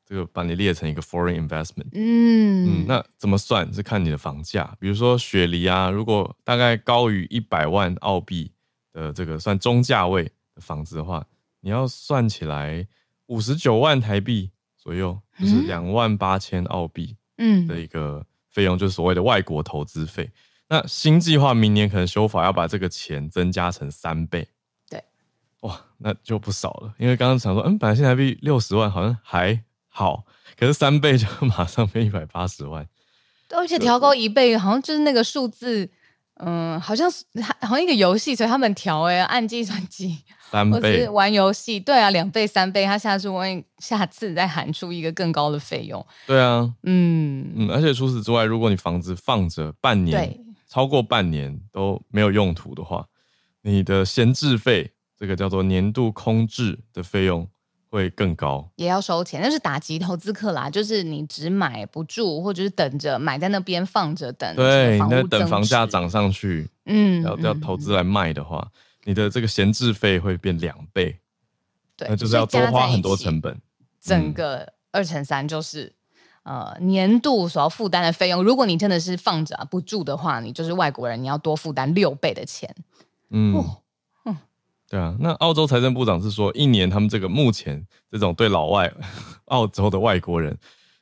[0.05, 1.88] 这个把你列成一个 foreign investment。
[1.92, 8.51] 嗯嗯，那怎么算是看你的房价，比如说雪梨啊，如果大概高于一百万澳币
[8.92, 10.24] 的这个算中价位
[10.55, 11.27] 的房子的话，
[11.61, 12.87] 你要算起来
[13.27, 14.51] 五十九万台币。
[14.81, 20.22] 左右就是两万八千澳币，嗯，的一个费用，就是所谓的外国投资费。
[20.24, 20.33] 嗯、
[20.68, 24.48] 那新计划明年可能修法要把这个钱增加成三倍，对，
[25.61, 26.94] 哇，那就不少了。
[26.99, 30.25] 因为刚刚想说，嗯，本来新台币六十万好像还好，
[30.59, 32.87] 可是三倍就 马上变一百八十万，
[33.55, 35.90] 而且调高一倍，好像就是那个数字。
[36.40, 37.25] 嗯，好像是
[37.62, 40.16] 好像一个游戏，所以他们调哎，按计算机
[40.53, 53.07] 三倍是玩游戏，对啊，两倍三倍，他下次万一下次再喊出一个更高的费用，对啊，嗯嗯，而且除此之外，如果你房子放着半年，超过半年都没有用途的话，
[53.62, 57.48] 你的闲置费，这个叫做年度空置的费用。
[57.90, 60.68] 会更高，也要收钱，那是打击投资客啦。
[60.68, 64.54] 就是你只买不住，或者是等着买在那边放着等。
[64.54, 71.18] 对，那等房价涨上去，嗯，要要投资来卖的话，嗯、你的这个闲置费会变两倍。
[71.96, 73.59] 对，那就是要多花很多成本。
[74.02, 75.90] 整个二乘三就是
[76.42, 78.44] 呃年度所要负担的费用。
[78.44, 82.76] 如果你真的是放着不住的话，你就是外国人，你要多负担六倍的钱。
[83.31, 83.54] 嗯。
[83.54, 83.78] 哦
[84.88, 88.92] 对啊，那澳洲财政部长是说，一年他们这个目前这种对老外
[89.46, 90.57] 澳洲的外国人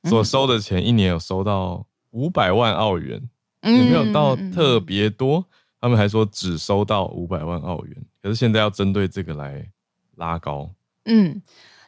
[0.04, 3.22] 所收的钱，一年有收到五百万澳元，
[3.62, 5.44] 有没有到特别多？
[5.80, 9.64] 他们还说只收到五百万澳元，可是现在要针对这个来
[10.16, 10.68] 拉高。
[11.04, 11.40] 嗯，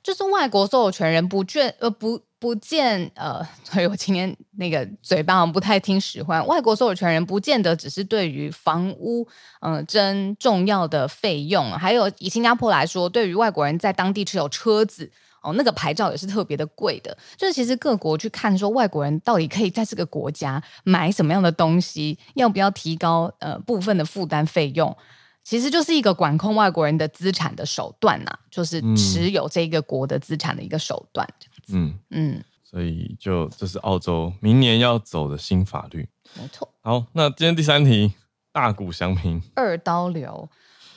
[0.02, 2.22] 就是外国所有权人不眷呃不。
[2.40, 6.46] 不见呃， 所以我今天那个嘴巴不太听使唤。
[6.46, 9.27] 外国所有权人不见得只是对于房屋
[9.61, 15.11] 嗯征、呃、重要的费用，还有以新加坡来说，对于外国人在当地持有车子
[15.42, 17.16] 哦，那个牌照也是特别的贵的。
[17.37, 24.96] 就是其实各国去看说外国人到底可以在这个国家买什么样的东西，要不要提高呃部分的负担费用，
[25.42, 31.27] 其实就是一个管控外国人的资产的手段呐、啊，就是持有这个国的资产的一个手段。
[31.40, 36.09] 嗯嗯嗯，所以就这是澳洲明年要走的新法律。
[36.35, 36.68] 没错。
[36.83, 38.12] 好，那今天第三题，
[38.52, 40.48] 大谷祥平二刀流。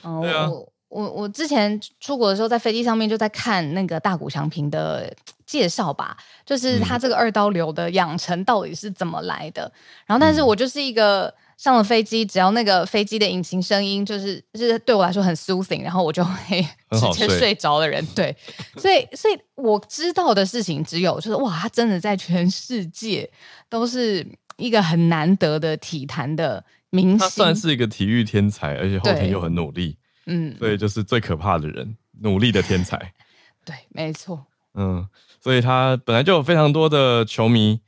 [0.03, 0.49] 嗯，对啊。
[0.89, 5.09] 我我之前出国的时候，在飞机上面就在看那个大谷翔平的
[5.45, 9.63] 介绍吧，就是他这个二刀流的养成到底是怎么来的。
[9.63, 9.71] 嗯、
[10.07, 18.03] 然后，但是我就是一个上了飞机，只要那个飞机的引擎声音就是就是对我来说很 soothing，然后我就会 直接睡着的人。
[18.15, 18.35] 对，
[18.77, 23.29] 所以所以我知道的事情只有就是哇，他真的在全世界
[23.69, 29.95] 都是一个很难得的体坛的明星，他算是一个体育天才，而且后天又很努力。
[30.25, 33.13] 嗯，所以就是最可怕的人，努力的天才。
[33.63, 34.47] 对，没错。
[34.73, 35.07] 嗯，
[35.39, 37.81] 所以他本来就有非常多的球迷。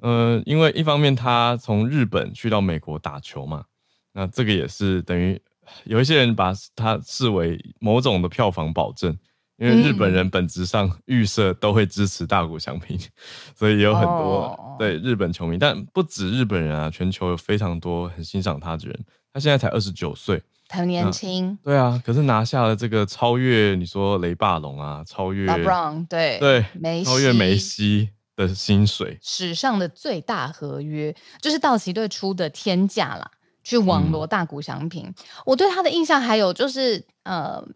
[0.00, 3.64] 呃，因为一方面他从日本去到美国打球嘛，
[4.12, 5.40] 那这个也是等于
[5.84, 9.16] 有一些人把他视为某种的票房保证，
[9.56, 12.98] 因为日本人本质上预设都会支持大谷翔平，
[13.54, 18.98] 所以也有很多对日本球迷，但不止日本人啊，全球有非常多很欣赏他的人。
[19.32, 20.42] 他现在才二十九岁。
[20.70, 28.10] 很年轻，对啊，可是拿下了这个超越你说雷霸龙啊，超越 LeBron 对对，梅超越梅西
[28.46, 33.28] 的薪水，史上的最大合约就是道奇队出的天价啦，
[33.64, 35.06] 去网罗大谷翔平。
[35.06, 35.14] 嗯、
[35.46, 37.66] 我对他的印象还有就是，呃，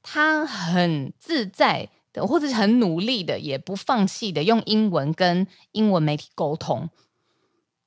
[0.00, 6.88] 他很自在的，或者是很努力的，也不放弃的，用英文跟英文媒体沟通。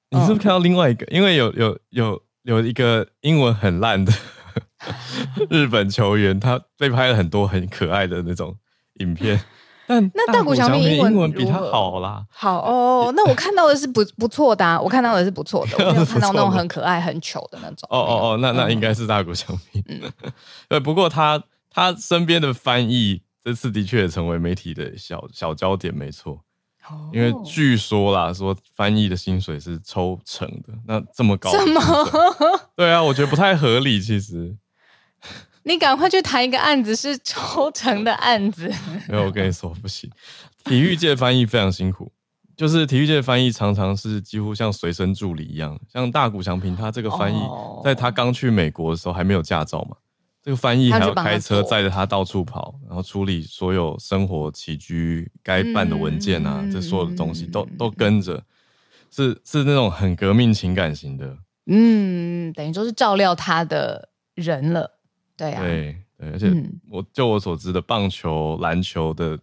[0.09, 1.05] 你是不是看到另外一个？
[1.05, 4.11] 嗯、因为有有有有一个英文很烂的。
[5.49, 8.55] 日本球员他被拍了很多很可爱的那种
[8.99, 9.41] 影片，
[9.87, 12.25] 但那大谷翔平英文比他好啦。
[12.29, 17.87] 好哦，那我看到的是不不错的，啊，我看到的是不错的，我没有 看到那种很可爱很糗的那种。
[17.89, 19.83] 哦哦哦，那那应该是大谷翔平。
[20.69, 26.39] 对，不过他他身边的翻译这次的确也成为媒体的小小焦点，没错。
[27.11, 31.49] 因为据说啦，说翻译的薪水是抽成的，那这么高？
[31.49, 31.81] 什么？
[32.77, 33.99] 对啊，我觉得不太合理。
[33.99, 34.55] 其实，
[35.65, 38.71] 你赶快去谈一个案子是抽成的案子。
[39.09, 40.09] 没有，我跟你说不行。
[40.63, 42.11] 体育界翻译非常辛苦，
[42.55, 45.79] 就是体育界翻译常常是几乎像随身助理一样。
[45.91, 47.39] 像大谷翔平他这个翻译，
[47.83, 49.97] 在他刚去美国的时候还没有驾照嘛。
[50.43, 58.43] 这个翻译还要开车载着他到处跑，然后处理所有生活起居该办的文件啊，嗯、这所有的东西都都跟着，
[59.09, 61.35] 是是那种很革命情感型的。
[61.65, 64.94] 嗯，等于说是照料他的人了，
[65.37, 66.51] 对啊，对对，而且
[66.89, 69.37] 我就我所知的棒球、篮球的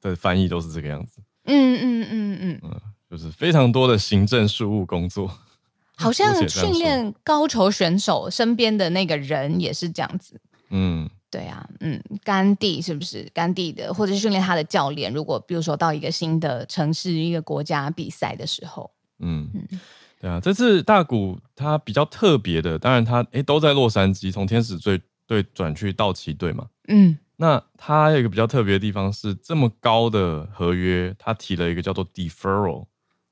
[0.00, 1.20] 的翻译都是这个样子。
[1.44, 5.30] 嗯嗯嗯嗯嗯，就是非常多的行政事务工作。
[5.94, 10.40] 好像训练高球选手身边的那个人也是这样子。
[10.70, 15.12] 嗯，对啊，嗯，甘地是不是甘地的，或者是训练他的教练？
[15.12, 19.80] 如果比如说到一个新的城市、一个国家比赛的时候，嗯嗯，
[20.18, 26.68] 对啊，这次大谷他比较特别的，当然他诶都在洛杉矶，从天使队队转去道奇队嘛。
[26.88, 32.86] 嗯，那他有一个比较特别的地方是，这么高的合约，他提了一个叫做 deferral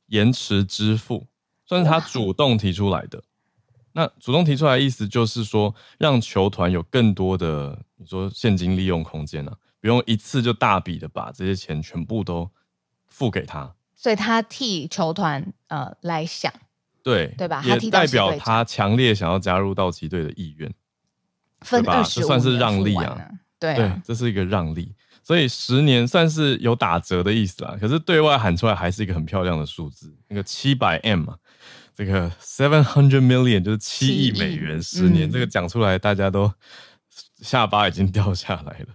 [0.07, 1.27] 延迟支付。
[1.67, 3.23] 算是他主动提出来的，
[3.93, 12.51] 那主动提出来的意思就是说，让球团有更多的你说现金利用空间啊，不用一次就大笔的把这些钱全部都
[13.07, 16.53] 付给他，所以他替球团呃来想，
[17.05, 17.63] 对对吧？
[17.65, 20.75] 也代表他强烈想要加入道奇队的意愿，
[21.61, 22.03] 分吧？
[22.03, 23.19] 这算是让利啊，
[23.59, 24.95] 对啊，对，这是一个让利。
[25.23, 31.37] 所以十年算是有打折的意思啦，可是对外喊出来还是一个很漂亮的数字，那个七百 M 嘛，
[31.95, 36.53] 这个 seven hundred million 就是七亿美元，十年，嗯、这个讲出来大家都
[37.43, 38.87] 下巴已经掉下来了。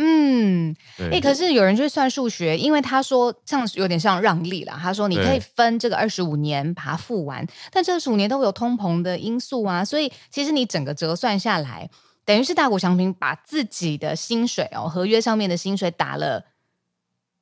[0.00, 11.90] 嗯，哎、欸，可是有人去算数学，因为他说像有点像让利啦，他说你可以分这个二十五年把它付完，但这二十五年都会有通膨的因素啊，所以其实你整个折算下来。
[12.24, 16.44] 等于是大谷翔平把自己的薪水哦，合约上面的薪水打了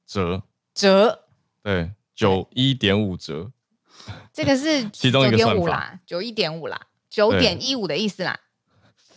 [0.07, 0.45] 折。
[0.73, 1.25] 折，
[1.63, 3.51] 对，九一点五折，
[4.33, 8.39] 这个是其中一个算法啦，九一点五啦，九点一五的意思啦。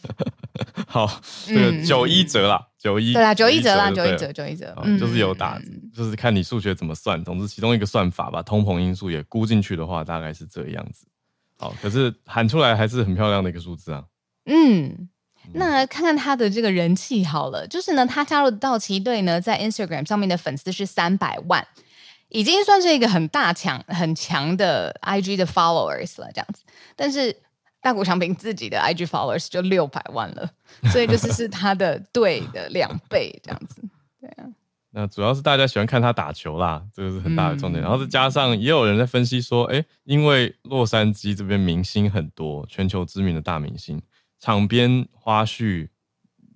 [0.91, 5.61] 好，这个九一折啦，九一对啦，九一折啦，九一折，九一折，就是有打，
[5.95, 7.23] 就是看你数学怎么算。
[7.23, 11.05] 总之，其中一个算法把通膨因素也估进去的话，大概是这样子。
[11.59, 14.03] 好，可是喊出来还是很漂亮的一个数字啊。
[14.45, 15.09] 嗯。
[15.53, 21.65] 那看看他的这个人气好了，就是呢，他加入道奇队呢，在 Instagram 上面的粉丝是三百万，
[22.27, 26.63] 已经算是一个很大强、很强的 IG 的 followers 了，这样子。
[26.95, 27.35] 但是
[27.81, 30.49] 大谷翔平自己的 IG followers 就六百万了，
[30.91, 33.81] 所以就是是他的队的两倍这样子。
[34.19, 34.45] 对啊，
[34.91, 37.81] 那主要是大家喜欢看他打球啦，这个是很大的重点。
[37.81, 44.01] 嗯、然后再加上也有人在分析说，哎、欸，因为洛杉矶这边明星很多，全球知名的大明星，
[44.39, 45.87] 场边花絮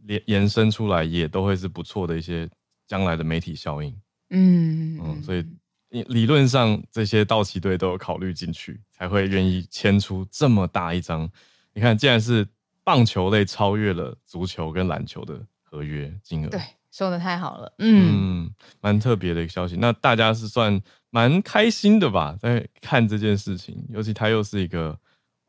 [0.07, 2.49] 延延伸出来也都会是不错的一些
[2.85, 3.95] 将来的媒体效应。
[4.31, 5.45] 嗯嗯，所以
[6.01, 11.29] 理论上这些道奇队都有考虑进去，才会愿意签出这么大一张。
[11.73, 12.47] 你看，既然是
[12.83, 16.61] 棒球类超越了足球跟篮球的合约金额，对。
[16.91, 19.75] 说的太好了，嗯，蛮、嗯、特别的一个消息。
[19.77, 20.79] 那大家是算
[21.09, 24.95] 蛮开心的吧，在看这件事情，尤其他又是一个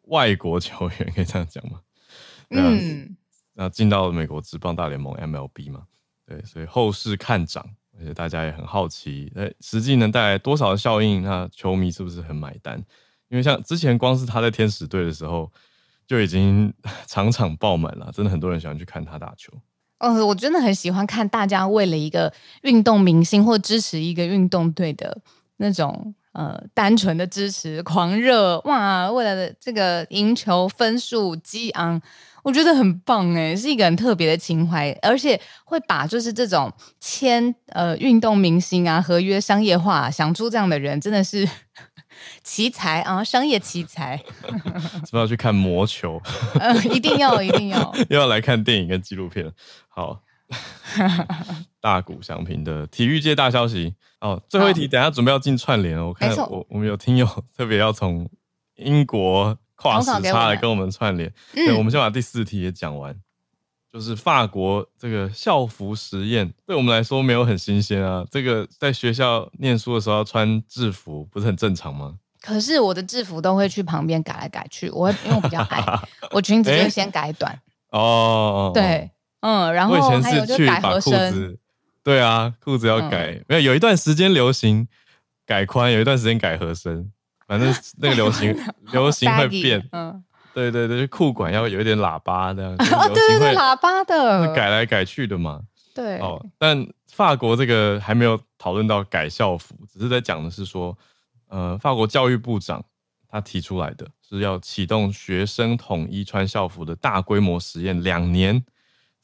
[0.04, 1.82] 外国球员，可以这样讲吗？
[2.48, 3.14] 嗯，
[3.52, 5.82] 那进到了美国职棒大联盟 MLB 嘛，
[6.24, 11.22] 对，所以后市看涨，而且大家也很好奇，哎，实际能带来多少的效应？
[11.22, 12.78] 那球迷是不是很买单？
[13.28, 15.50] 因为像之前光是他在天使队的时候，
[16.06, 16.72] 就已经
[17.06, 19.52] 场场爆满了，真的很多人喜欢去看他打球。
[19.98, 25.22] 嗯，我真的很喜欢看大家为了一个运动明星或支持一个运动队的
[25.56, 29.10] 那种呃单纯的支持狂热哇！
[29.10, 32.00] 为了这个赢球分数激昂，
[32.44, 41.48] 我觉得很棒诶，是一个很特别的情怀，而且会把就是这种签呃运动明星啊合约商业化想出这样的人，真的是。
[42.44, 44.16] 奇才啊，商业奇才，
[44.46, 46.22] 是不是要去看魔球？
[46.60, 49.52] 呃，一定要，一定要，又要来看电影跟纪录片。
[49.88, 50.22] 好，
[51.80, 54.40] 大谷翔平的体育界大消息哦。
[54.48, 56.08] 最后一题，等下准备要进串联哦。
[56.08, 57.26] 我看我我们有听友
[57.56, 58.28] 特别要从
[58.76, 61.32] 英国跨时差来跟我们串联。
[61.52, 63.14] 对，我们先把第四题也讲完。
[63.92, 68.24] 就是法国这个校服实验，对我们来说没有很新鲜啊。
[68.28, 72.16] 这个在学校念书的时候要穿制服，不是很正常吗？
[72.40, 75.82] 可是我的制服都会去旁边改来改去，我会因为我比较矮，
[76.32, 77.56] 我裙子就先改短。
[77.90, 79.08] 哦，对，
[79.44, 81.58] 嗯，然后还有就改合身。
[82.02, 84.88] 对啊，裤子要改，没有有一段时间流行
[85.44, 87.12] 改宽，有一段时间改合身，
[87.46, 88.56] 反正那个流行
[88.92, 90.24] 流行会变，嗯。
[90.54, 95.60] 对对对，裤管要有一点喇叭的， 哦，对对对，喇叭的，改来改去的嘛。
[95.92, 100.96] 对，哦，但法国这个还没有讨论到改校服，只是在讲的是说，
[101.48, 102.84] 呃，法国教育部长
[103.28, 108.64] 他提出来的是要启动学生统一穿校服的大规模实验两年，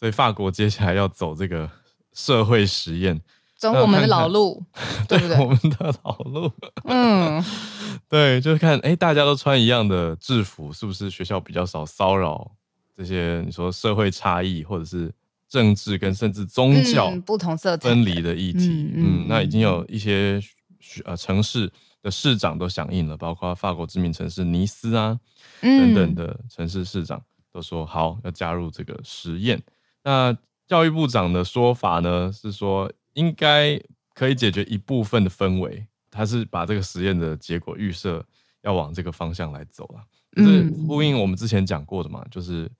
[0.00, 1.70] 所以法国接下来要走这个
[2.14, 3.20] 社会实验。
[3.54, 4.64] 走我们的老路，
[5.06, 5.36] 对不对？
[5.38, 6.50] 我们的老路，
[6.84, 7.44] 嗯，
[8.08, 12.50] 对，就是看，哎，大家都穿一样的制服，是不是学校比较少骚扰
[12.96, 13.42] 这些？
[13.44, 15.12] 你说社会差异，或者是
[15.46, 18.90] 政治跟甚至宗教不同色彩分离的议题？
[18.94, 20.40] 嗯，那已经有一些
[21.04, 21.70] 呃城市
[22.02, 25.20] 的市长都响应了，包括法国知名城市尼斯啊
[25.60, 29.62] 等等的城市市长都说好要加入这个实验。
[30.02, 30.36] 那
[30.66, 32.90] 教育部长的说法呢是说。
[33.14, 33.78] 应该
[34.14, 38.24] 可以解决一部分的氛围，他是把这个实验的结果预设
[38.62, 40.04] 要往这个方向来走了，
[40.36, 42.70] 就是呼应我们之前讲过的嘛，就是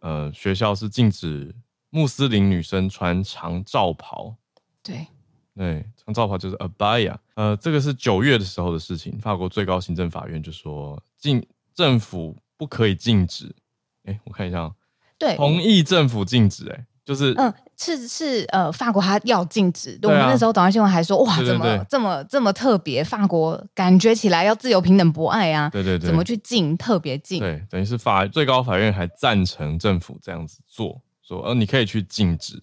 [0.00, 1.54] 呃学校是禁止
[1.90, 4.34] 穆斯林女生穿长罩袍，
[4.82, 5.06] 对。
[5.54, 13.54] 对，长罩袍就是 abaya，呃，这个是九月的时候的事情，法国最高行政法院就说禁政府不可以禁止，
[14.02, 14.70] 哎，我看一下，
[15.18, 16.86] 对，同意政府禁止，哎。
[17.06, 19.92] 就是嗯，是是呃，法国它要禁止。
[19.92, 23.04] 啊、我们那时候早上新闻还说，哇，怎么这么这么特别？
[23.04, 26.76] 法国感觉起来要自由、平等、博爱啊，对对对，怎么去禁？
[26.76, 27.38] 特别禁？
[27.38, 32.60] 对，等于是法最高法院还赞成政府这样子做，说呃，你可以去禁止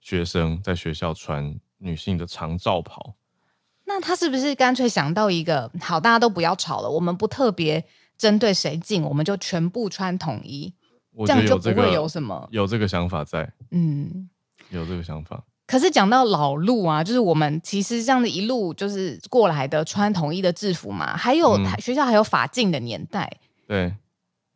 [0.00, 3.12] 学生在学校穿女性的长罩袍。
[3.84, 7.84] 那他是不是干脆想到一个好，大家都不要吵了，我们不特别
[8.16, 10.72] 针对谁禁，我们就全部穿统一。
[11.14, 14.28] 我觉得有这样就不会有什么，有这个想法在，嗯，
[14.70, 15.44] 有这个想法。
[15.66, 23.30] 可是讲到老路啊，就是我们其实这样的一路就是过来的，穿统一的制服嘛，还有、嗯、学校还有法禁的年代，
[23.66, 23.94] 对，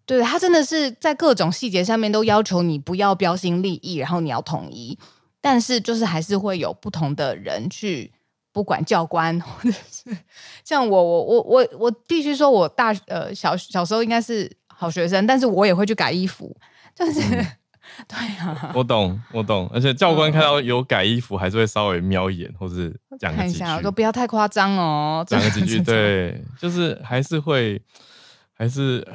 [0.05, 4.99] 对，他真的是在各种细节上面都要求你不要标新立异，然后你要统一，
[5.41, 8.13] 但是就是还是会有不同的人去，
[8.53, 10.17] 不管教官 或者是
[10.65, 14.51] 像我，我，我，我，我必须说，我大呃小小时候应该是。
[14.79, 16.55] 好学生，但是我也会去改衣服，
[16.95, 17.47] 就是、嗯、
[18.07, 27.81] 对啊，我懂，我懂，而且教官看到有改衣服，还是会稍微瞄一眼，或是讲个几句，说不要太夸张哦，讲个几句，对，就是还是会，
[28.53, 29.07] 还是，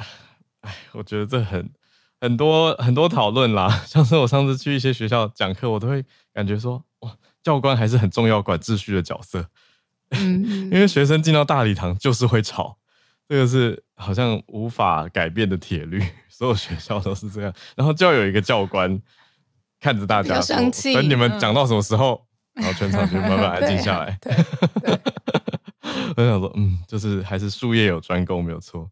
[0.62, 1.70] 哎，我觉得这很
[2.20, 6.04] 很多很多讨论啦， 像是我上次去一些学校讲课，我都会
[6.34, 9.46] 感觉说，哇，教官还是很重要，管秩序的角色，
[10.10, 12.78] 嗯， 因为学生进到大礼堂就是会吵。
[13.32, 17.50] 这个是好像无法改变的铁律，所有学校都是这样。
[17.74, 19.00] 然后就要有一个教官
[19.80, 20.38] 看着大家。
[20.92, 24.18] 等你们讲到什么时候，然后全场就慢慢安静下来。
[26.14, 28.86] 我想说，嗯，就是还是术业有专攻，没有错。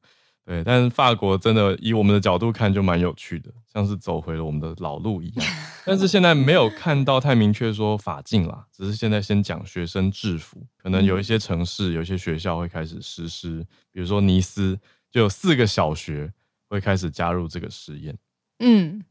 [0.51, 5.47] 对，但是法国真的以我们的角度看，就蛮有趣的，像是走回了我们的老路一样。
[5.87, 14.77] 但是现在没有看到太明确说法禁啦，只是现在先讲学生制服，可能有一些城市、有一些学校会开始实施，比如说尼斯
[15.09, 16.33] 就有四个小学
[16.69, 18.19] 会开始加入这个实验。
[18.59, 19.05] 嗯，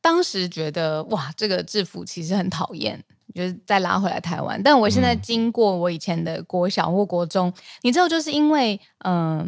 [0.00, 3.04] 当时觉得哇，这个制服其实很讨厌。
[3.34, 9.46] 就是再拉回来台湾，但我现在经过我以前的国小或国中，嗯、你知道，就是因为嗯、呃，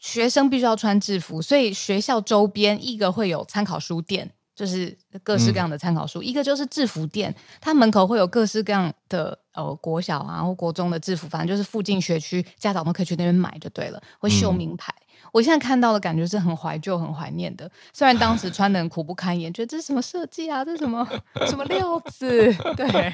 [0.00, 14.92] 学生必须要穿制服，所以学校周边一个会有参考书店，就是各式各样的参考书；嗯、一个就是制服店，它门口会有各式各样的呃国小啊或国中的制服，反正就是附近学区家长都可以去那边买就对了，会秀名牌。
[14.98, 17.70] 嗯我现在看到的感觉是很怀旧、很怀念的。
[17.92, 20.64] 虽然当时穿的很苦不堪言，觉得这是什么设计啊？
[20.64, 21.06] 这是什么
[21.46, 22.26] 什么料子？
[22.74, 23.12] 对，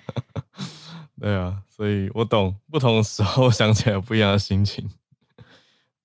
[1.20, 4.90] 对啊，所以我懂不同的时候想起来有不一样的心情。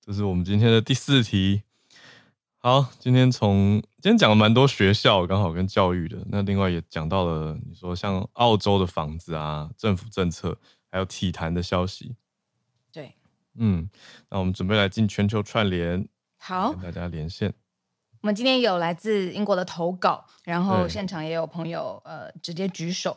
[0.04, 1.62] 这是我们今天的第四题。
[2.58, 6.18] 好，今天从今天讲了蛮多学校，刚好跟教育的。
[6.28, 10.58] 那另外也讲到了你说像澳洲的房子啊、政府政策，
[10.90, 12.16] 还有体坛的消息。
[12.90, 13.14] 对
[13.54, 13.88] 嗯，
[14.28, 17.54] 那我们准备来进全球串联，好，跟大家连线。
[18.22, 23.16] 我们今天有来自英国的投稿，然后现场也有朋友呃直接举手。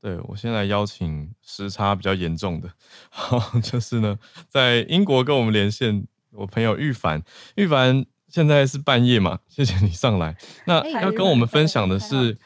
[0.00, 2.70] 对，我先来邀请时差比较严重的，
[3.10, 4.16] 好，就是呢，
[4.48, 7.20] 在英国跟我们连线，我朋友玉凡，
[7.56, 10.36] 玉凡现在是半夜嘛，谢谢你上来。
[10.66, 12.38] 那要跟我们分享的是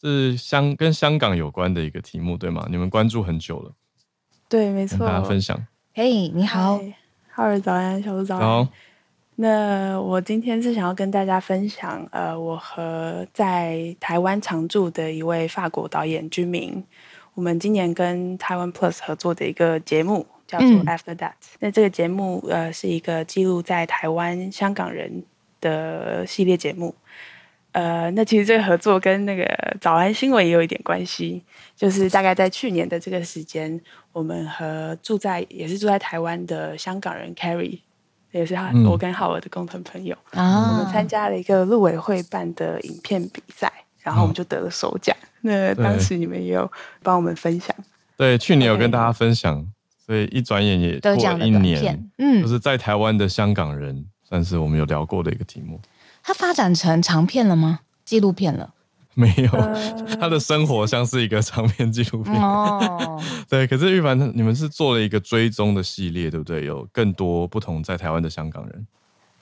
[0.00, 2.66] 是香跟香港有关的一个题目，对吗？
[2.70, 3.72] 你们关注很久了，
[4.48, 5.66] 对，没错，跟大家分享。
[5.92, 6.80] 嘿，hey, 你好，
[7.30, 8.68] 浩尔早安，小鹿早安。
[9.36, 16.82] 好，那我今天是想要跟大家分享，呃，我和在台湾常驻的一位法国导演居民，
[17.34, 21.32] 我们今年跟台湾 Plus 合作的一个节目，叫做 After That。
[21.32, 25.24] 嗯、那这个节目，呃，是一个记录在台湾香港人
[25.60, 26.94] 的系列节目。
[27.72, 29.44] 呃，那其实这个合作跟那个
[29.82, 31.44] 早安新闻也有一点关系，
[31.76, 33.78] 就是大概在去年的这个时间，
[34.12, 37.80] 我们和住在也是住在台湾的香港人 Carrie，
[38.36, 38.54] 也是
[38.86, 43.72] 我跟浩尔的共同朋友，嗯、我们参加了一个陆委会办的影片比赛，
[44.02, 45.16] 然后我们就得了首奖。
[45.42, 46.70] 嗯、那当时你们也有
[47.02, 47.74] 帮我们分享，
[48.16, 49.66] 对，去年有跟大家分享，
[50.04, 55.80] 所以一转眼也过了一年，嗯，就是在台湾的香港人，算是我们有聊过的一个题目。
[56.22, 57.80] 它发展成长片了吗？
[58.04, 58.74] 纪录片了？
[59.18, 59.50] 没有，
[60.20, 62.34] 他的生活像是一个长篇纪录片。
[62.36, 63.66] 哦， 对。
[63.66, 66.66] 可是玉凡，你们是做了一个追踪的系列，对不对？
[66.66, 68.86] 有更多不同在台湾的香港人。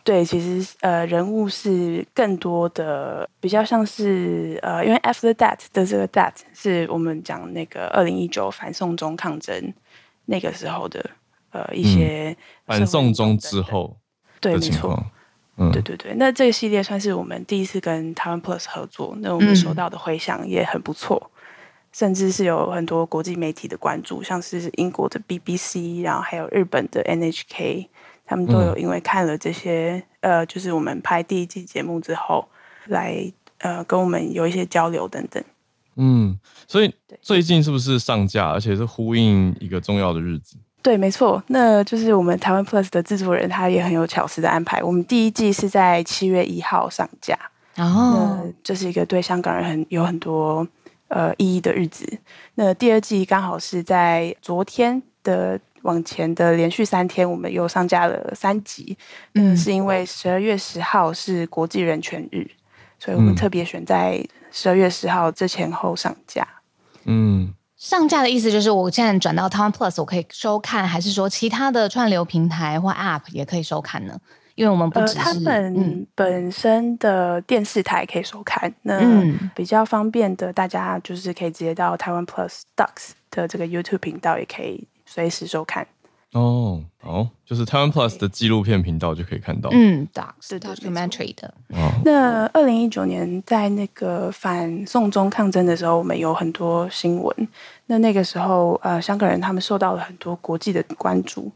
[0.04, 9.74] 对，其实呃，人物是更多的，比较像是呃，因为 After That 的这个 That 是我们讲那个二零一九反送中抗争
[10.26, 11.10] 那个时候的
[11.50, 13.96] 呃一些反送中之后
[14.40, 14.94] 的情况。
[14.94, 15.06] 对，没错。
[15.56, 21.30] 嗯、对对对，那这个系列算是我们第一次跟台湾 Plus 合作，那我们收到的回响也很不错，嗯、
[21.92, 27.86] 甚至是有很多国际媒体的关注，像是英国的 BBC，然后还有日本的 NHK，
[28.24, 32.48] 他们都有因为看了这些，嗯、呃，就是我们拍第一季节目之后，
[32.86, 35.42] 来呃跟我们有一些交流等等。
[35.96, 36.36] 嗯，
[36.66, 36.92] 所以
[37.22, 40.56] 最近是不是上架，而且是呼应一个重要的日子？
[40.84, 44.82] 对，没错，那就是我们台湾 Plus 的制作人，他也很有巧思的安排。
[44.82, 47.38] 我们第一季是在七月一号上架，
[47.74, 50.68] 然后、哦、这是一个对香港人很有很多
[51.08, 52.06] 呃意义的日子。
[52.56, 58.94] 那第二季刚好是在昨天的往前的连续三天，我们又上架了三集。
[59.32, 62.46] 嗯，是因为十二月十号是国际人权日，
[62.98, 64.22] 所以我们特别选在
[64.52, 66.46] 十二月十号这前后上架。
[67.04, 67.54] 嗯。
[67.84, 74.18] 上架的意思就是，我现在转到台湾 Plus，我可以收看，还是说其他的串流平台或 App 也可以收看呢？
[74.54, 78.98] 因为我们不只是、呃、他们、嗯、本身的电视台可以收看，那
[79.54, 85.86] 比较方便的，大家就是可以直接到台湾 Plus Ducks 的这个 YouTube 频道，也可以随时收看。
[86.34, 89.70] 哦，哦，就是台湾 Plus 的纪录片频道就可以看到。
[89.72, 91.54] 嗯，Docs documentary 的。
[91.68, 97.48] 哦，那二零一九年在那个反送中抗争的时候，我们有很多新闻。
[97.86, 101.50] 那那个时候，呃，香港人他们受到了很多国际的关注。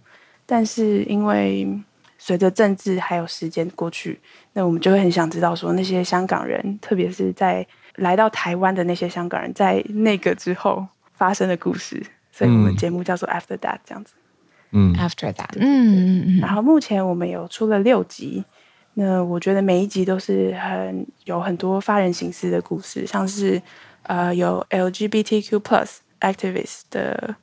[0.47, 1.68] 但是因为
[2.16, 4.20] 随着政治还有时间过去，
[4.53, 7.66] 那我们就会很想知道说，那些香港人，特别是在
[7.97, 12.01] 来到台湾的那些香港人，在那个之后发生的故事。
[12.31, 14.12] 所以我们节目叫做 After That 这样子。
[14.71, 18.45] 嗯，After that，嗯嗯，然后目前我们有出了六集，
[18.95, 23.61] 那我觉得每一集都是很有很多发人深思的故事，像是
[24.03, 27.35] 呃有 LGBTQ plus activist 的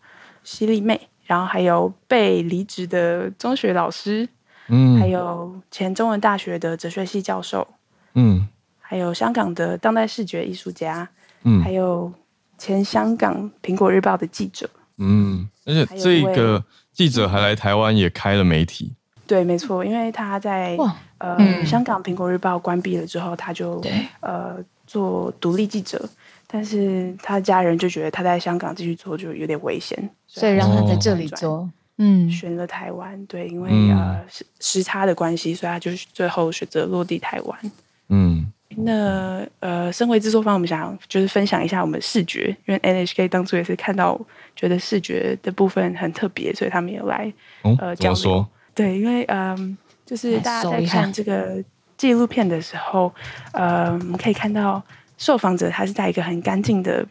[0.44, 4.28] 犀利妹，然后还有被离职的中学老师，
[4.68, 7.68] 嗯，还有前中文大学的哲学系教授，
[8.14, 8.48] 嗯，
[8.80, 11.10] 还有香港的当代视觉艺术家，
[11.44, 12.14] 嗯，还有
[12.58, 18.93] 前香港苹果日报的记者，嗯，而且这个记者还来台湾也开了媒体。
[19.28, 20.78] 对，没错，因为他在
[21.18, 23.82] 呃、嗯、香港《苹果日报》关闭了之后，他就
[24.20, 26.08] 呃做独立记者，
[26.46, 31.68] 但是他家人就觉得他在香港继续做就有点危险，所以让他在这里做。
[31.98, 37.72] 嗯，选了台湾，对，因为呃时时差的关系，所以他就最后选择落地台湾。
[38.10, 44.20] 嗯，那呃，身为制作方，我们想就是分享一下我们视觉，因为 NHK 当初也是看到
[44.56, 47.32] 觉得视觉的部分很特别，所以他们也来
[47.80, 48.45] 呃交流。
[48.74, 51.64] 对，因为嗯，就是大家在看这个
[51.97, 53.14] 纪录片的时候，
[53.53, 54.82] 呃，我们可以看到
[55.18, 57.06] 受访者他是在一个很干净的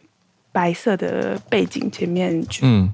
[0.51, 2.93] 白色的背景前面去、嗯、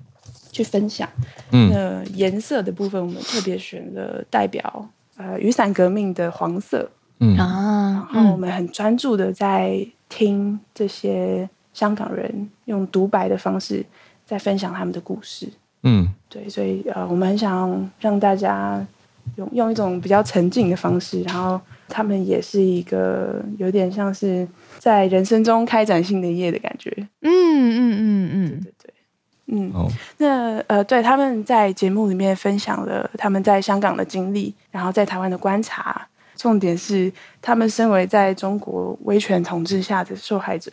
[0.51, 1.07] 去分享。
[1.51, 6.89] 嗯，那颜色的部分，我们特别选了代表呃雨伞革命的黄色。
[7.19, 13.85] 嗯啊，然后我们很专注的在听这些香港人用独白的方式
[14.31, 15.45] 在分享他们的故事。
[15.83, 18.81] 嗯，对，所以呃，我们很想让大家
[19.35, 21.59] 用用一种比较沉静的方式，然后
[21.89, 24.47] 他们也是一个有点像是
[24.79, 26.89] 在人生中开展新的一页的感觉。
[27.19, 28.93] 嗯嗯嗯嗯，对对对，
[29.47, 29.71] 嗯。
[29.73, 36.07] 哦，那呃，对，他们在节目里面分享了他们在香港的经历，然后在台湾的观察，
[36.37, 37.11] 重点是
[37.41, 40.71] 他们身为在中国威权统治下的受害者，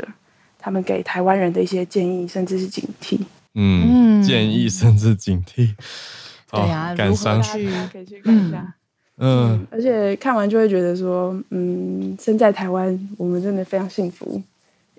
[0.59, 3.19] 他们给台湾人的一些建议，甚至是警惕。
[3.55, 5.75] 嗯，建议甚至警惕。
[6.51, 8.75] 对呀，感伤去可以去看一下。
[9.19, 14.41] 嗯，而且看完就会觉得说，嗯，身在台湾，我们真的非常幸福，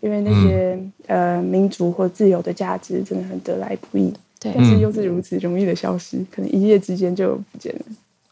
[0.01, 0.77] 因为那些
[1.07, 4.13] 呃民主或自由的价值真的很得来不易。
[4.39, 7.81] 对，但是又是如此容易的消失，可能一夜之间就不见了。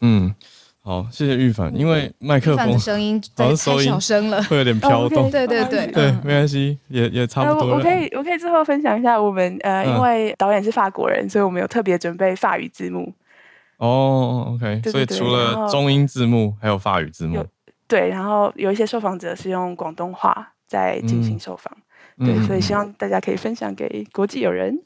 [0.01, 0.35] 嗯。
[0.87, 1.75] 好，谢谢玉凡。
[1.75, 5.29] 因为麦克风声音太小声了，会有点飘动。
[5.29, 7.75] 对对对对，没关系，也也差不多。
[7.75, 13.13] 我可以我可以最后分享一下，我们呃，因为导演是法国人，所以我们有特别准备法语字幕。
[13.79, 17.45] 哦，OK，所以除了中英字幕，还有法语字幕。
[17.85, 21.69] 对，然后有一些受访者是用广东话在进行受访。
[22.19, 24.79] 对，所以希望大家可以分享给国际友人。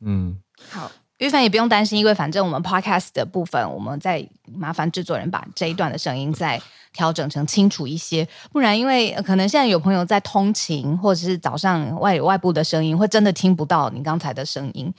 [0.00, 0.38] 嗯，
[0.70, 0.90] 好。
[1.22, 6.60] 玉凡也不用担心，因为反正我们 podcast 的部分，我们再麻烦制作人把这一段的声音再
[6.92, 14.92] 调整成清楚一些，不然因为可能现在有朋友在通勤，或者是早上外有外部的声音，会真的听不到你刚才的声音。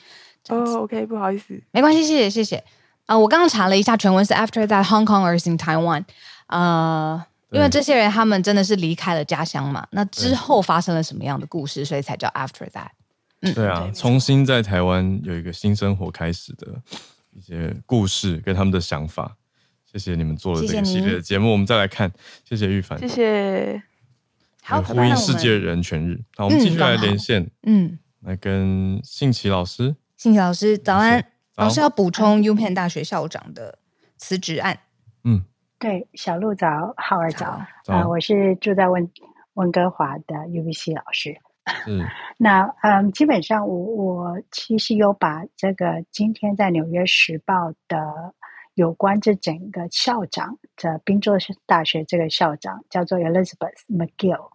[0.47, 2.55] 哦、oh,，OK，不好意思，没关系，谢谢谢谢。
[2.55, 2.63] 啊、
[3.07, 6.05] 呃，我刚刚查了一下全文是 After that Hong Kongers in Taiwan，
[6.47, 12.91] 呃，因为这些人他们真的是离开了家乡嘛，那之后发生了什么样的故事，所以才叫 After that。
[13.54, 16.82] 对啊，重新在台湾有一个新生活开始的
[17.32, 19.36] 一些故事跟他们的想法，
[19.86, 22.10] 谢谢你们做了这个系列的节目，我们再来看，
[22.46, 23.84] 谢谢玉凡，谢谢，
[24.62, 31.26] 好，呼应世界人权日，好，我们继续来连线，嗯，来跟信奇老师，信奇老师早安，
[31.56, 33.80] 老师要补充 UPenn 大学校长的
[34.18, 34.80] 辞职案，
[35.26, 35.44] 嗯，
[35.78, 39.10] 对，小鹿早，浩儿早，啊，我是住在温
[39.56, 41.41] 温哥华的 UBC 老师。
[41.88, 42.05] 嗯，
[42.38, 48.34] 那嗯，基本上我我其实有把这个今天在《纽约时报》的
[48.74, 51.34] 有关这整个校长的宾州
[51.66, 54.49] 大学这个校长叫做 Elizabeth McGill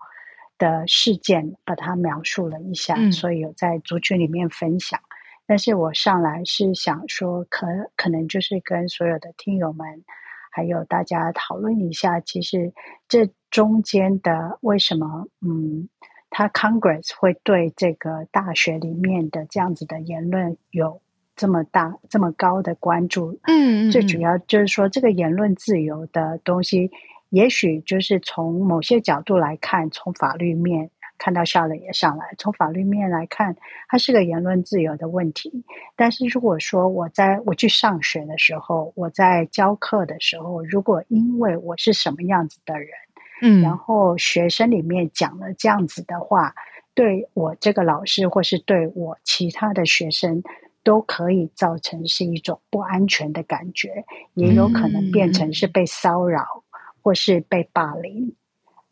[0.59, 5.01] 的事件，把它描述了一下，嗯、所以有在族群里面分享。
[5.47, 10.05] 但是我上来是想说可，可可能就是跟所有的听友们
[10.51, 12.75] 还有大家讨论一下，其实
[13.09, 15.89] 这中间的为什么嗯。
[16.31, 21.01] 他 Congress 会对这个大学里面的这样子的言论有
[21.35, 23.39] 这么大、这么高的关注。
[23.45, 26.91] 嗯，最主要就是说，这个言论自由的东西，
[27.31, 33.57] 也许就是从某些角度来看，从法律面看到效率也上来，从法律面来看，
[33.89, 35.65] 它是个言论自由的问题。
[35.97, 42.89] 但是如果说我在我去上学的时候，我在教课的时候，如果因为我是什么样子的人，
[43.41, 46.55] 嗯，然后学生里面讲了这样子的话，
[46.95, 50.43] 对我这个老师或是对我其他的学生，
[50.83, 56.65] 都可以造成是一种不安全的感觉，也有可能变成是被骚扰
[57.03, 58.35] 或是被霸凌。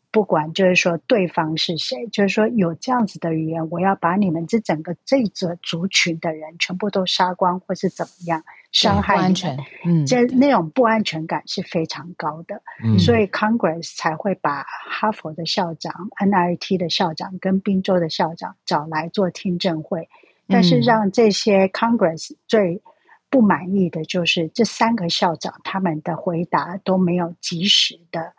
[0.09, 20.07] 不管就是说对方是谁，就是说有这样子的语言，我要把你们这整个这个族群的人全部都杀光，或是怎么样伤害你们，嗯，这那种不安全感是非常高的，嗯，所以 Congress 才会把哈佛的校长、NIT 的校长跟宾州的校长找来做听证会，
[20.47, 22.81] 但是让这些 Congress 最
[23.29, 28.33] 不满意的就是这三个校长他们的回答都没有及时的。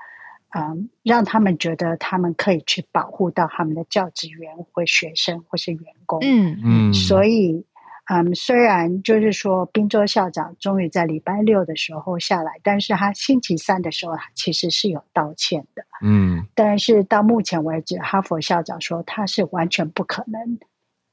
[0.50, 6.20] 嗯，让他们觉得他们可以去保护到他们的教职员或学生或是员工。
[6.22, 7.66] 嗯嗯，所以
[8.06, 15.84] 嗯，虽然就是说宾州校长终于在礼拜六的时候下来，但是他星期三的时候他其实是有道歉的。
[16.02, 20.58] 嗯，但是到目前为止，哈佛校长说他是完全不可能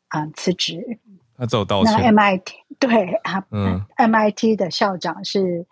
[0.07, 0.99] 啊辞职。
[1.37, 1.93] 他只有道歉。
[1.93, 5.65] 那 MIT 对啊，嗯，MIT 的校长是。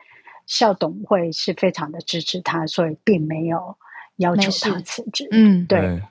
[0.54, 3.76] 校董会是非常的支持他，所以并没有
[4.18, 5.28] 要求他辞职。
[5.32, 6.02] 嗯，对，对，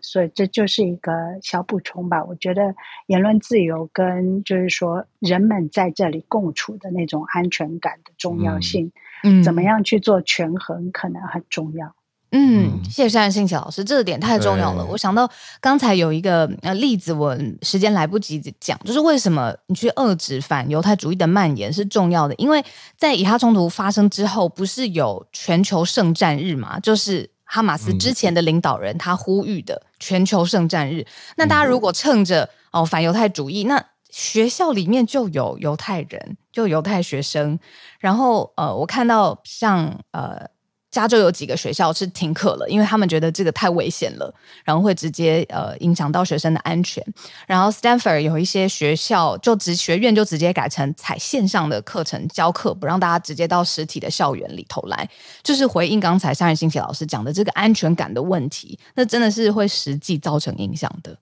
[0.00, 2.24] 所以这就是一个小补充吧。
[2.24, 2.74] 我觉得
[3.08, 8.90] 言论自由跟就是说人们在这里共处的那种安全感的重要性，
[9.22, 11.94] 嗯，怎么样去做权衡，可能很重要。
[12.32, 14.84] 嗯，谢谢单信奇老师，这个点太重要了。
[14.84, 15.28] 我想到
[15.60, 22.64] 刚才有一个呃例子，我时间来不及讲，就是为什么你去遏制反犹太主义的蔓延是重要的，因为
[22.96, 26.78] 在以哈冲突发生之后，不是有全球圣战日嘛？
[26.78, 31.04] 就是哈马斯之前的领导人他呼吁的全球圣战日。
[31.36, 37.58] 那大家如果趁着哦反犹太主义，那学校里面就有犹太人，就犹太学生，
[37.98, 40.48] 然后呃，我看到像呃。
[40.90, 44.34] 加州有几个学校是停课了，因为他们觉得这个太危险了，
[44.64, 47.04] 然后会直接呃影响到学生的安全。
[47.46, 55.08] 然后 Stanford 有一些学校就直学院就直接改成采线上的课程教课，不让大家直接到实体的校园里头来，
[55.42, 61.16] 就是回应刚才单信齐老师讲的这个安全感的问题，那真的是会实际造成影响的。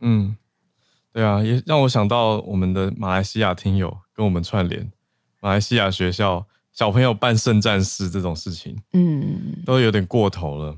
[0.00, 0.34] 嗯，
[1.12, 4.90] 对啊，也让我想到我们的马来西亚听友跟我们串联，
[5.40, 6.46] 马来西亚学校。
[6.80, 10.74] 小朋友办圣战士这种事情，嗯，都有点过头了，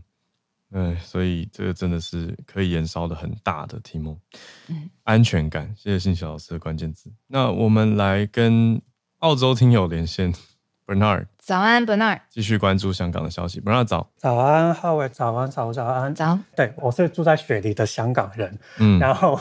[0.73, 4.19] 对，所以这个真的是可以延烧的很大的题目。
[4.67, 7.09] 嗯，安全感，谢谢信齐老师的关键字。
[7.29, 8.83] 那我们来跟
[9.21, 10.35] 澳洲听友连线，
[10.85, 19.39] Bernard，早安，Bernard，继续关注香港的消息，Bernard 早，早安，Howard，早安，早早安，早，对，我是住在雪梨的香港人，嗯，然后。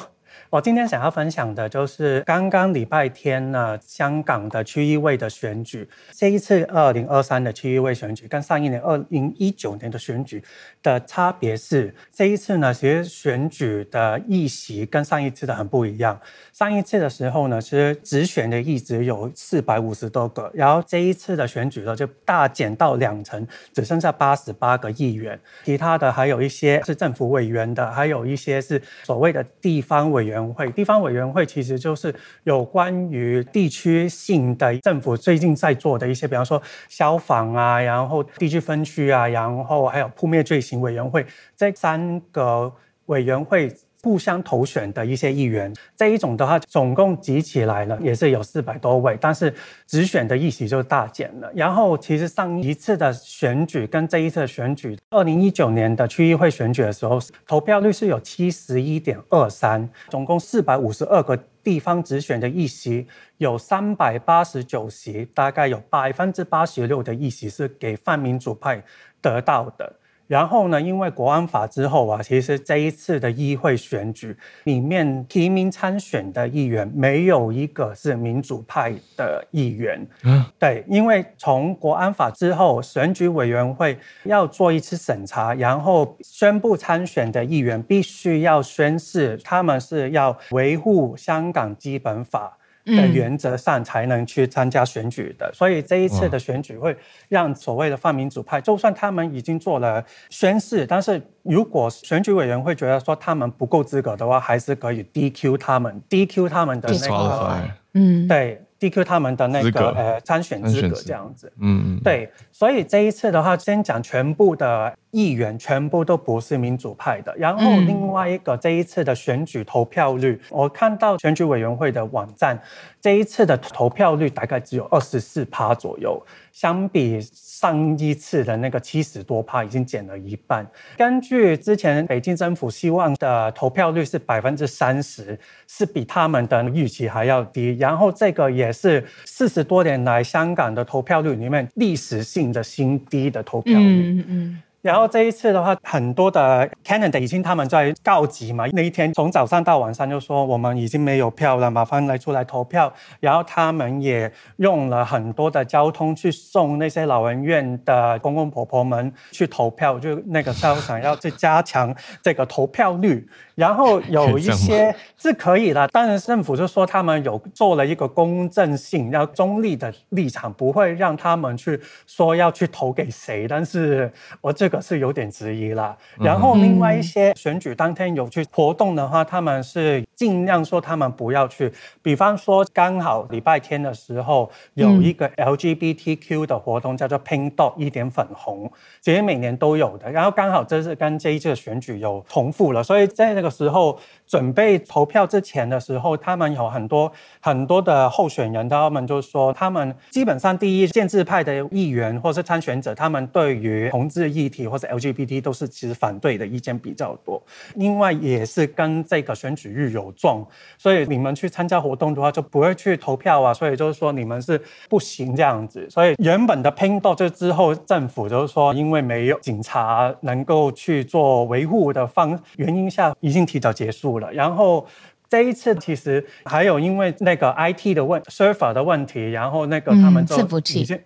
[0.50, 5.88] 我今天想要分享的就是刚刚礼拜天呢，香港的区议会的选举。
[6.12, 10.44] 这一次二零二三的区议会选举跟上一年二零一九年的选举
[10.84, 16.20] 的差别是，这一次呢，其实选举的议席跟上一次的很不一样。
[16.52, 25.40] 上一次的时候呢，其实直选的议席有四百五十多个，然后这一次的选举呢，就大减到两成，只剩下八十八个议员。
[25.64, 30.54] 其他的还有一些是政府委员的，还有一些是所谓的地方委委员。
[30.54, 32.14] 会地方委员会其实就是
[32.44, 41.26] 有关于地区性的政府最近在做的一些，比方说消防啊，然后地区分区啊，然后还有扑灭罪行委员会
[41.58, 42.72] 这三个
[43.08, 43.74] 委员会。
[44.04, 49.54] 互相投选的一些议员，这一种的话，总共集起来了也是有四百多位，但是
[49.86, 51.52] 直选的议席就大减了。
[51.54, 63.06] 然后，其实上一次的选举跟这一次的选举，二零一九年的区议会选举的时候，投票率是有七十一点二三，总共四百五十二个地方直选的议席，
[63.38, 68.84] 有三百八十九席，大概有百分之八十六的议席是给泛民主派
[69.22, 69.94] 得到的。
[70.32, 80.08] 然后呢，因为国安法之后啊，其实这一次的议会选举里面提名参选的议员没有一个是民主派的议员。
[80.24, 92.58] 嗯，对，因为从国安法之后，选举委员会要做一次审查，然后宣布参选的议员必须要宣誓，他们是要维护香港基本法。
[92.86, 96.96] 的原则上才能去参加选举的，所以这一次的选举会
[97.30, 107.62] 让所谓的泛民主派，就算他们已经做了宣誓，但是如果选举委员会觉得说他们不够资格的话，还是可以 DQ 他们，DQ 他们的那个，
[107.94, 108.62] 嗯，对。
[108.82, 122.60] DQ 他们的那个呃参选资格这样子，嗯，对，所以这一次的话，先讲全部的议员全部都不是民主派的，然后另外一个这一次的选举投票率，我看到选举委员会的网站，
[123.00, 127.22] 这一次的投票率大概只有二十四趴左右，相比。
[127.62, 130.66] 上一次的那个七十多趴已经减了一半。
[130.98, 137.78] 根据之前北京政府希望的投票率是百分之三十，是比他们的预期还要低。
[137.78, 143.86] 然后这个也是四十多年来香港的投票率里面历史性的新低的投票率。
[143.86, 144.64] 嗯嗯。
[144.82, 152.92] 然后这一次的话，很多的 candidate 已经他们在告急嘛，那一天从早上到晚上就说我们已经没有票了，麻烦来出来投票。
[153.20, 163.28] 然后他们也用了很多的交通去送那些老人院的公公婆婆们去投票，就那个时候想要去加强这个投票率。
[163.62, 173.48] 然后有一些 是可以的，当然政府就说他们有做了一个公正性、要中立的立场，不会让他们去说要去投给谁。
[173.48, 175.96] 但是我这个是有点质疑了。
[176.18, 181.72] 然后另外一些选举当天有去活动的话，他们是尽量说他们不要去。
[182.02, 190.10] 比方说刚好礼拜天的时候有一个 LGBTQ 的活动，叫做 Pink Dot 一点粉红，其实每年都有的。
[190.10, 193.51] 然后刚好这是跟这一届选举有重复了，所以在那个。
[193.52, 207.42] 时候准备投票之前的时候，他们有很多很多的候选人，他们就说，他们基本上第一建制派的议员或是参选者，他们对于同志议题或者 LGBT 都是其实反对的意见比较多。
[207.76, 210.46] 另外也是跟这个选举日有撞，
[210.78, 215.86] 所以你们去参加活动的话就不会去投票啊，所以就是说你们是不行这样子。
[215.90, 223.42] 所以原本的 Pink Dot 就之后政府就是说，因为没有警察能够去做维护的方原因下，已经。
[223.52, 224.88] 提早结束了，然后
[225.28, 230.38] 这一次其实还有因为那个 IT 的问 server 的问题，然后那个他们就
[230.80, 230.98] 已经。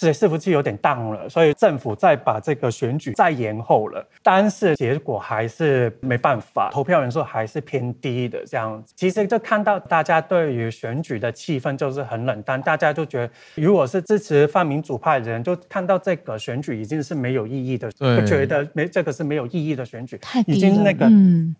[0.00, 8.94] 这伺服器有点当了，所以政府再把这个选举再延后了，但是结果还是没办法，投票人数还是偏低的这样子。
[8.96, 21.06] 其实就看到大家对于选举的气氛就是很冷淡，大家就觉得如果是支持泛民主派的人，就看到这个选举已经是没有意义的，就觉得没这个是没有意义的选举，已经那个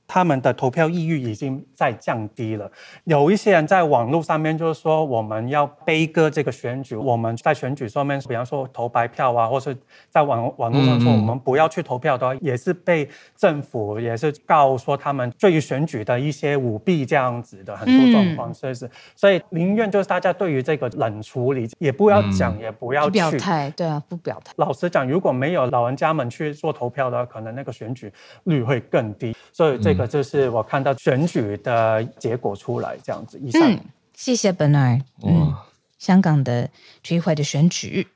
[0.06, 2.72] 他们的投票意欲已经在降低了。
[3.04, 8.18] 有一些人在网络上面就是说，我们要悲歌这个选举，我们在选举上面。
[8.30, 9.76] 比方说投白票啊，或是
[10.08, 24.52] 在网网络上说我们不要去投票的话，也是被政府也是告说他们对于选举的一些舞弊这样子的很多状况，所以是所以宁愿就是大家对于这个冷处理也不要讲，也不要去表态，对啊，不表态。
[24.58, 28.12] 老实讲，如果没有老人家们去做投票的话，可能那个选举
[28.44, 29.36] 率会更低。
[29.52, 33.36] 所以这个就是我看到选举的结果出来这样子。
[33.40, 33.76] 以上，
[34.14, 35.02] 谢谢 Bernard。
[35.24, 35.52] 嗯，
[35.98, 36.68] 香港的
[37.02, 38.06] 区议会的选举。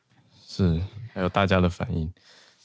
[0.57, 0.81] 是，
[1.13, 2.09] 还有大家的反应。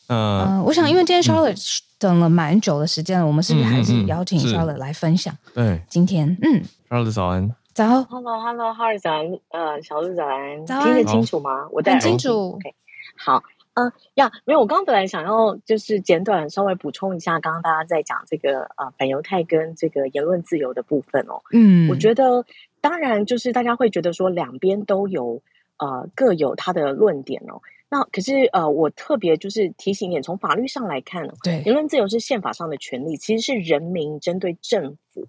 [0.05, 5.35] 呃，呃我想，因为今天 Charlotte 等了蛮久的时间了，嗯、我们是不是还是邀请 Charlotte 来分享？
[5.55, 11.67] 对，今天，嗯，Charlotte 早安，早，Hello，Hello，Harry 早安，呃，小鹿早安，早安，听得清楚吗？
[11.71, 12.51] 我很清楚。
[12.51, 12.75] OK，
[13.17, 13.41] 好，
[13.73, 22.45] 嗯、呃，呀，没有，我刚刚本来想要就是简短稍微补充一下，刚刚大家在讲这个呃反犹太跟这个言论自由的部分哦，嗯，我觉得
[22.81, 25.41] 当然就是大家会觉得说两边都有
[25.77, 27.61] 呃各有他的论点哦。
[27.91, 35.27] 那可是呃，我特别就是提醒一点，从法律上来看，对，言论自由是宪法上的权利，其实是人民针对政府，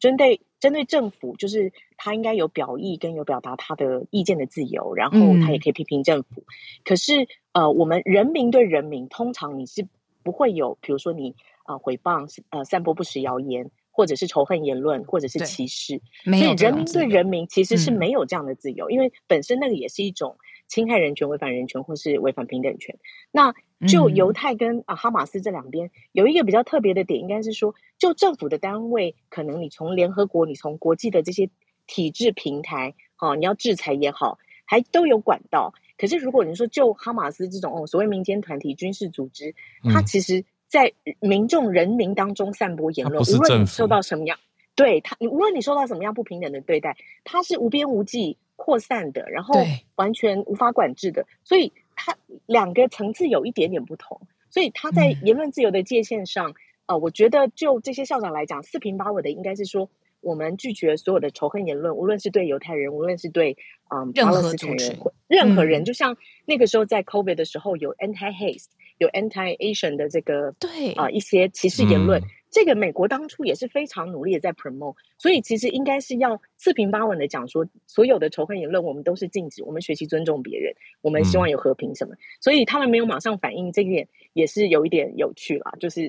[0.00, 6.40] 针对针对政府，就是他应该有表意跟有表达他的意见的自由，然后他也可以批评政府。
[6.40, 6.44] 嗯、
[6.84, 9.86] 可是呃，我们人民对人民，通常你是
[10.24, 11.36] 不会有，比如说你
[11.68, 20.36] 呃诽谤、呃散播不实谣言，或者是仇恨言论，或者是歧视，所以人民对人民其实是没有这样的自由，嗯、因为本身那个也是一种。
[20.70, 22.96] 侵害人权、违反人权，或是违反平等权。
[23.32, 23.52] 那
[23.88, 31.50] 就犹太跟啊哈马斯这两边有一个比较特别的点，应该是说，就政府的单位，可能你从联合国、你从国际的这些
[31.86, 35.74] 体制平台，哦，你要制裁也好，还都有管道。
[35.98, 39.54] 可是如果你说就哈马斯这种哦，所谓民间团体、军事组织，
[39.92, 44.38] 它其实在民众人民当中散播言论，无论你受到什么样，
[44.76, 48.38] 对他，你无论你受到什么样不平等的对待，它是无边无际。
[48.62, 49.54] 扩散的，然后
[49.96, 56.54] 完全无法管制的，所以它两个层次有一点点不同，所以他在言论自由的界限上，啊、嗯
[56.88, 59.88] 呃，我觉得就这些校长来讲，四平八稳的，应该是说
[60.20, 63.56] 我们拒绝所有的仇恨言论，无论是对犹太人，无论是对
[63.88, 68.66] 嗯巴勒斯坦人，任何人，嗯、就像那个时候在 COVID 的时候有 anti hate，
[68.98, 70.92] 有 anti Asian 的这个对。
[70.92, 72.20] 啊、呃、一些歧视言论。
[72.20, 82.14] 嗯这个美国当初也是非常努力的在 promote，所以其实应该是要四平八稳的讲说，所有的仇恨言论我们都是禁止，我们学习尊重别人，我们希望有和平什么。
[82.14, 86.08] 嗯、所以他们没有马上反应，这一点也是有一点有趣啦，就是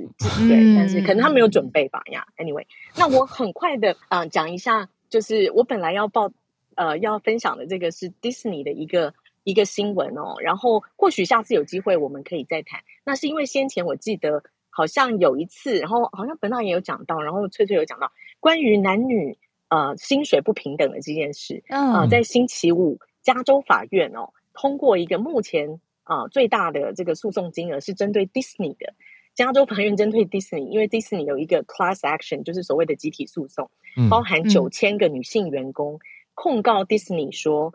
[0.49, 2.25] 对，嗯、但是可能他没有准备吧呀。
[2.37, 2.65] Anyway，
[2.97, 6.31] 那我很快的啊、呃、讲一下，就是我本来要报
[6.73, 9.13] 呃要分享的这个是 Disney 的一个
[9.43, 12.81] 一个新闻哦，然后或许下次有机会我们可以再谈。
[13.05, 14.43] 那是因为先前我记得。
[14.71, 21.63] 好像有一次，然后好像本大也有讲到，然后翠翠有讲到关于男女呃薪水不平等的这件事。
[21.67, 28.95] 嗯、呃，在星期五，加州法院哦通过一个目前啊、呃、最大的这个诉讼金额是针对 Disney 的，
[29.35, 35.99] 加州法院针对 Disney，因为 Disney 有一个 class action，就是所谓的集体诉讼，嗯、包含九千个女性员工、嗯、
[36.33, 37.73] 控告 Disney 说，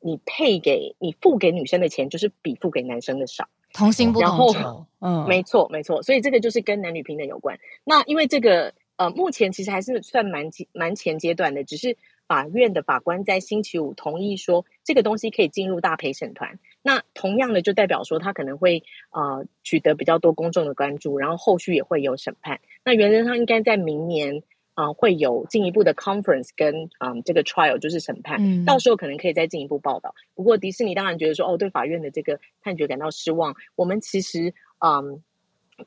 [0.00, 3.48] 你配给你付给女生的钱就是比付给男生的少，
[3.78, 7.58] 同薪不同酬， 后嗯，没错没错，所以这个就是跟男女平等有关。
[7.84, 11.96] 那因为这个呃，目前其实还是算蛮蛮前阶段的，只是。
[12.28, 16.58] 法院的法官在星期五同意说，这个东西可以进入大陪审团。
[16.82, 22.60] 那同样的，就代表说他可能会呃取得比较多公众的关注，然后后续也会有审判。
[22.84, 24.42] 那原则上应该在明年
[24.78, 30.14] 啊、呃、会有进一步的 conference 跟嗯、呃、这个 trial 就是审判，嗯、到时候可能可以再进一步报道。
[30.36, 33.54] 不过迪士尼当然觉得说哦，对法院的这个判决感到失望。
[33.74, 35.22] 我们其实嗯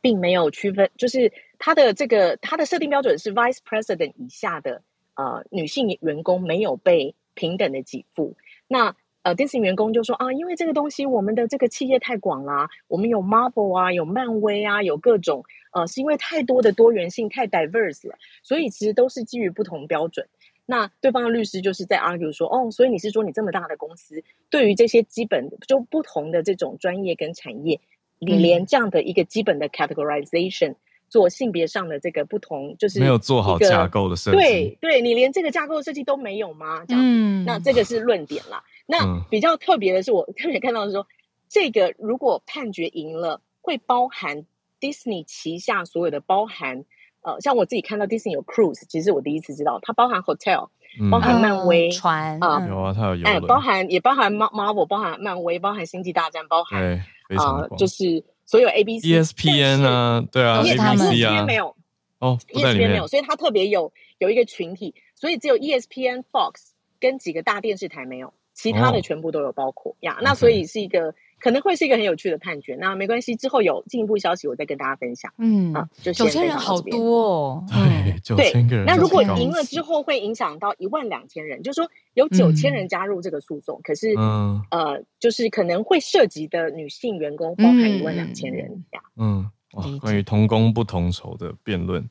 [0.01, 4.81] 并没有区分，就是他的这个他的设定标准是 vice president 以下的。
[5.13, 8.33] 呃，女性员工没有被平等的给付，
[8.67, 20.27] 那呃，迪士尼员工就说啊，因为这个东西，我们的这个企业太广啦，我们有 Marvel 啊，有漫威啊，有各种呃，是因为太多的多元性太 diverse 了，所以其实都是基于不同标准。
[20.65, 27.79] 那对方的律师就是在 argue 说，哦，所以你是说你这么大的公司，对于这些基本就不同的这种专业跟产业，
[28.19, 30.75] 你连这样的一个基本的 categorization。
[31.09, 34.37] 做性别上的这个不同，就是没有做好架构的设计。
[34.37, 36.85] 对，对你连这个架构设计都没有吗？
[36.87, 38.63] 这样，嗯，那这个是论点啦。
[38.85, 41.05] 那比较特别的是，我特别看到说，
[41.49, 44.45] 这个如果判决赢了，会包含
[44.81, 46.83] Disney 旗下所有的，包含
[47.21, 50.69] 呃，像我自己看到 Disney 有 cruise，其实我第一次知道，它包含 hotel，
[51.09, 57.05] 包含漫威船啊，有啊，它有哎，包含也包含 Marvel，包含漫威，包含星际大战，包含
[57.37, 58.23] 啊，就是。
[58.43, 61.73] 所有 A B C ESPN 啊，对啊，A B C 啊，没有
[62.19, 70.17] 哦，ESPN 没有，所以它特别有有一个群体，所以只有 ESPN、Fox 跟几个大电视台没有，其他的全部都有包括呀。
[70.21, 72.77] 那所以是一个可能会是一个很有趣的判决。
[72.79, 75.33] 那没关系，之后有进一步消息我再跟大家分享。
[75.39, 78.85] 嗯啊，就九千人好多哦，对， 九千个人。
[78.85, 81.89] 那如果赢了之后会影响到一万两千人，就是说。
[82.13, 89.03] 有九千人加入这个诉讼，嗯、可是，嗯、呃，就是可能会涉及的女性员工包含一万两千人这样。
[89.15, 92.05] 嗯，哇，关于同工不同酬的辩论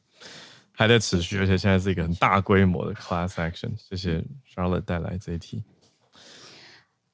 [0.72, 3.70] 还在持续，而且现在是一个很大规模的 class action。
[3.76, 5.62] 谢谢 Charlotte 带来这一题。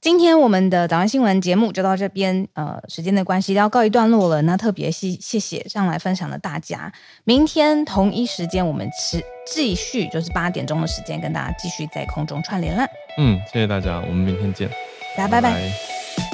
[0.06, 4.40] 今天我们的早安新闻节目就到这边，呃，时间的关系要告一段落了。
[4.42, 6.92] 那特别谢谢谢上来分享的大家，
[7.24, 12.86] 明天同一时间我们持继续就是八点钟的时间跟大家继续在空中串联了。
[13.18, 14.68] 嗯，谢谢大家，我们明天见，
[15.16, 15.50] 大家拜拜。
[15.50, 16.25] 拜拜。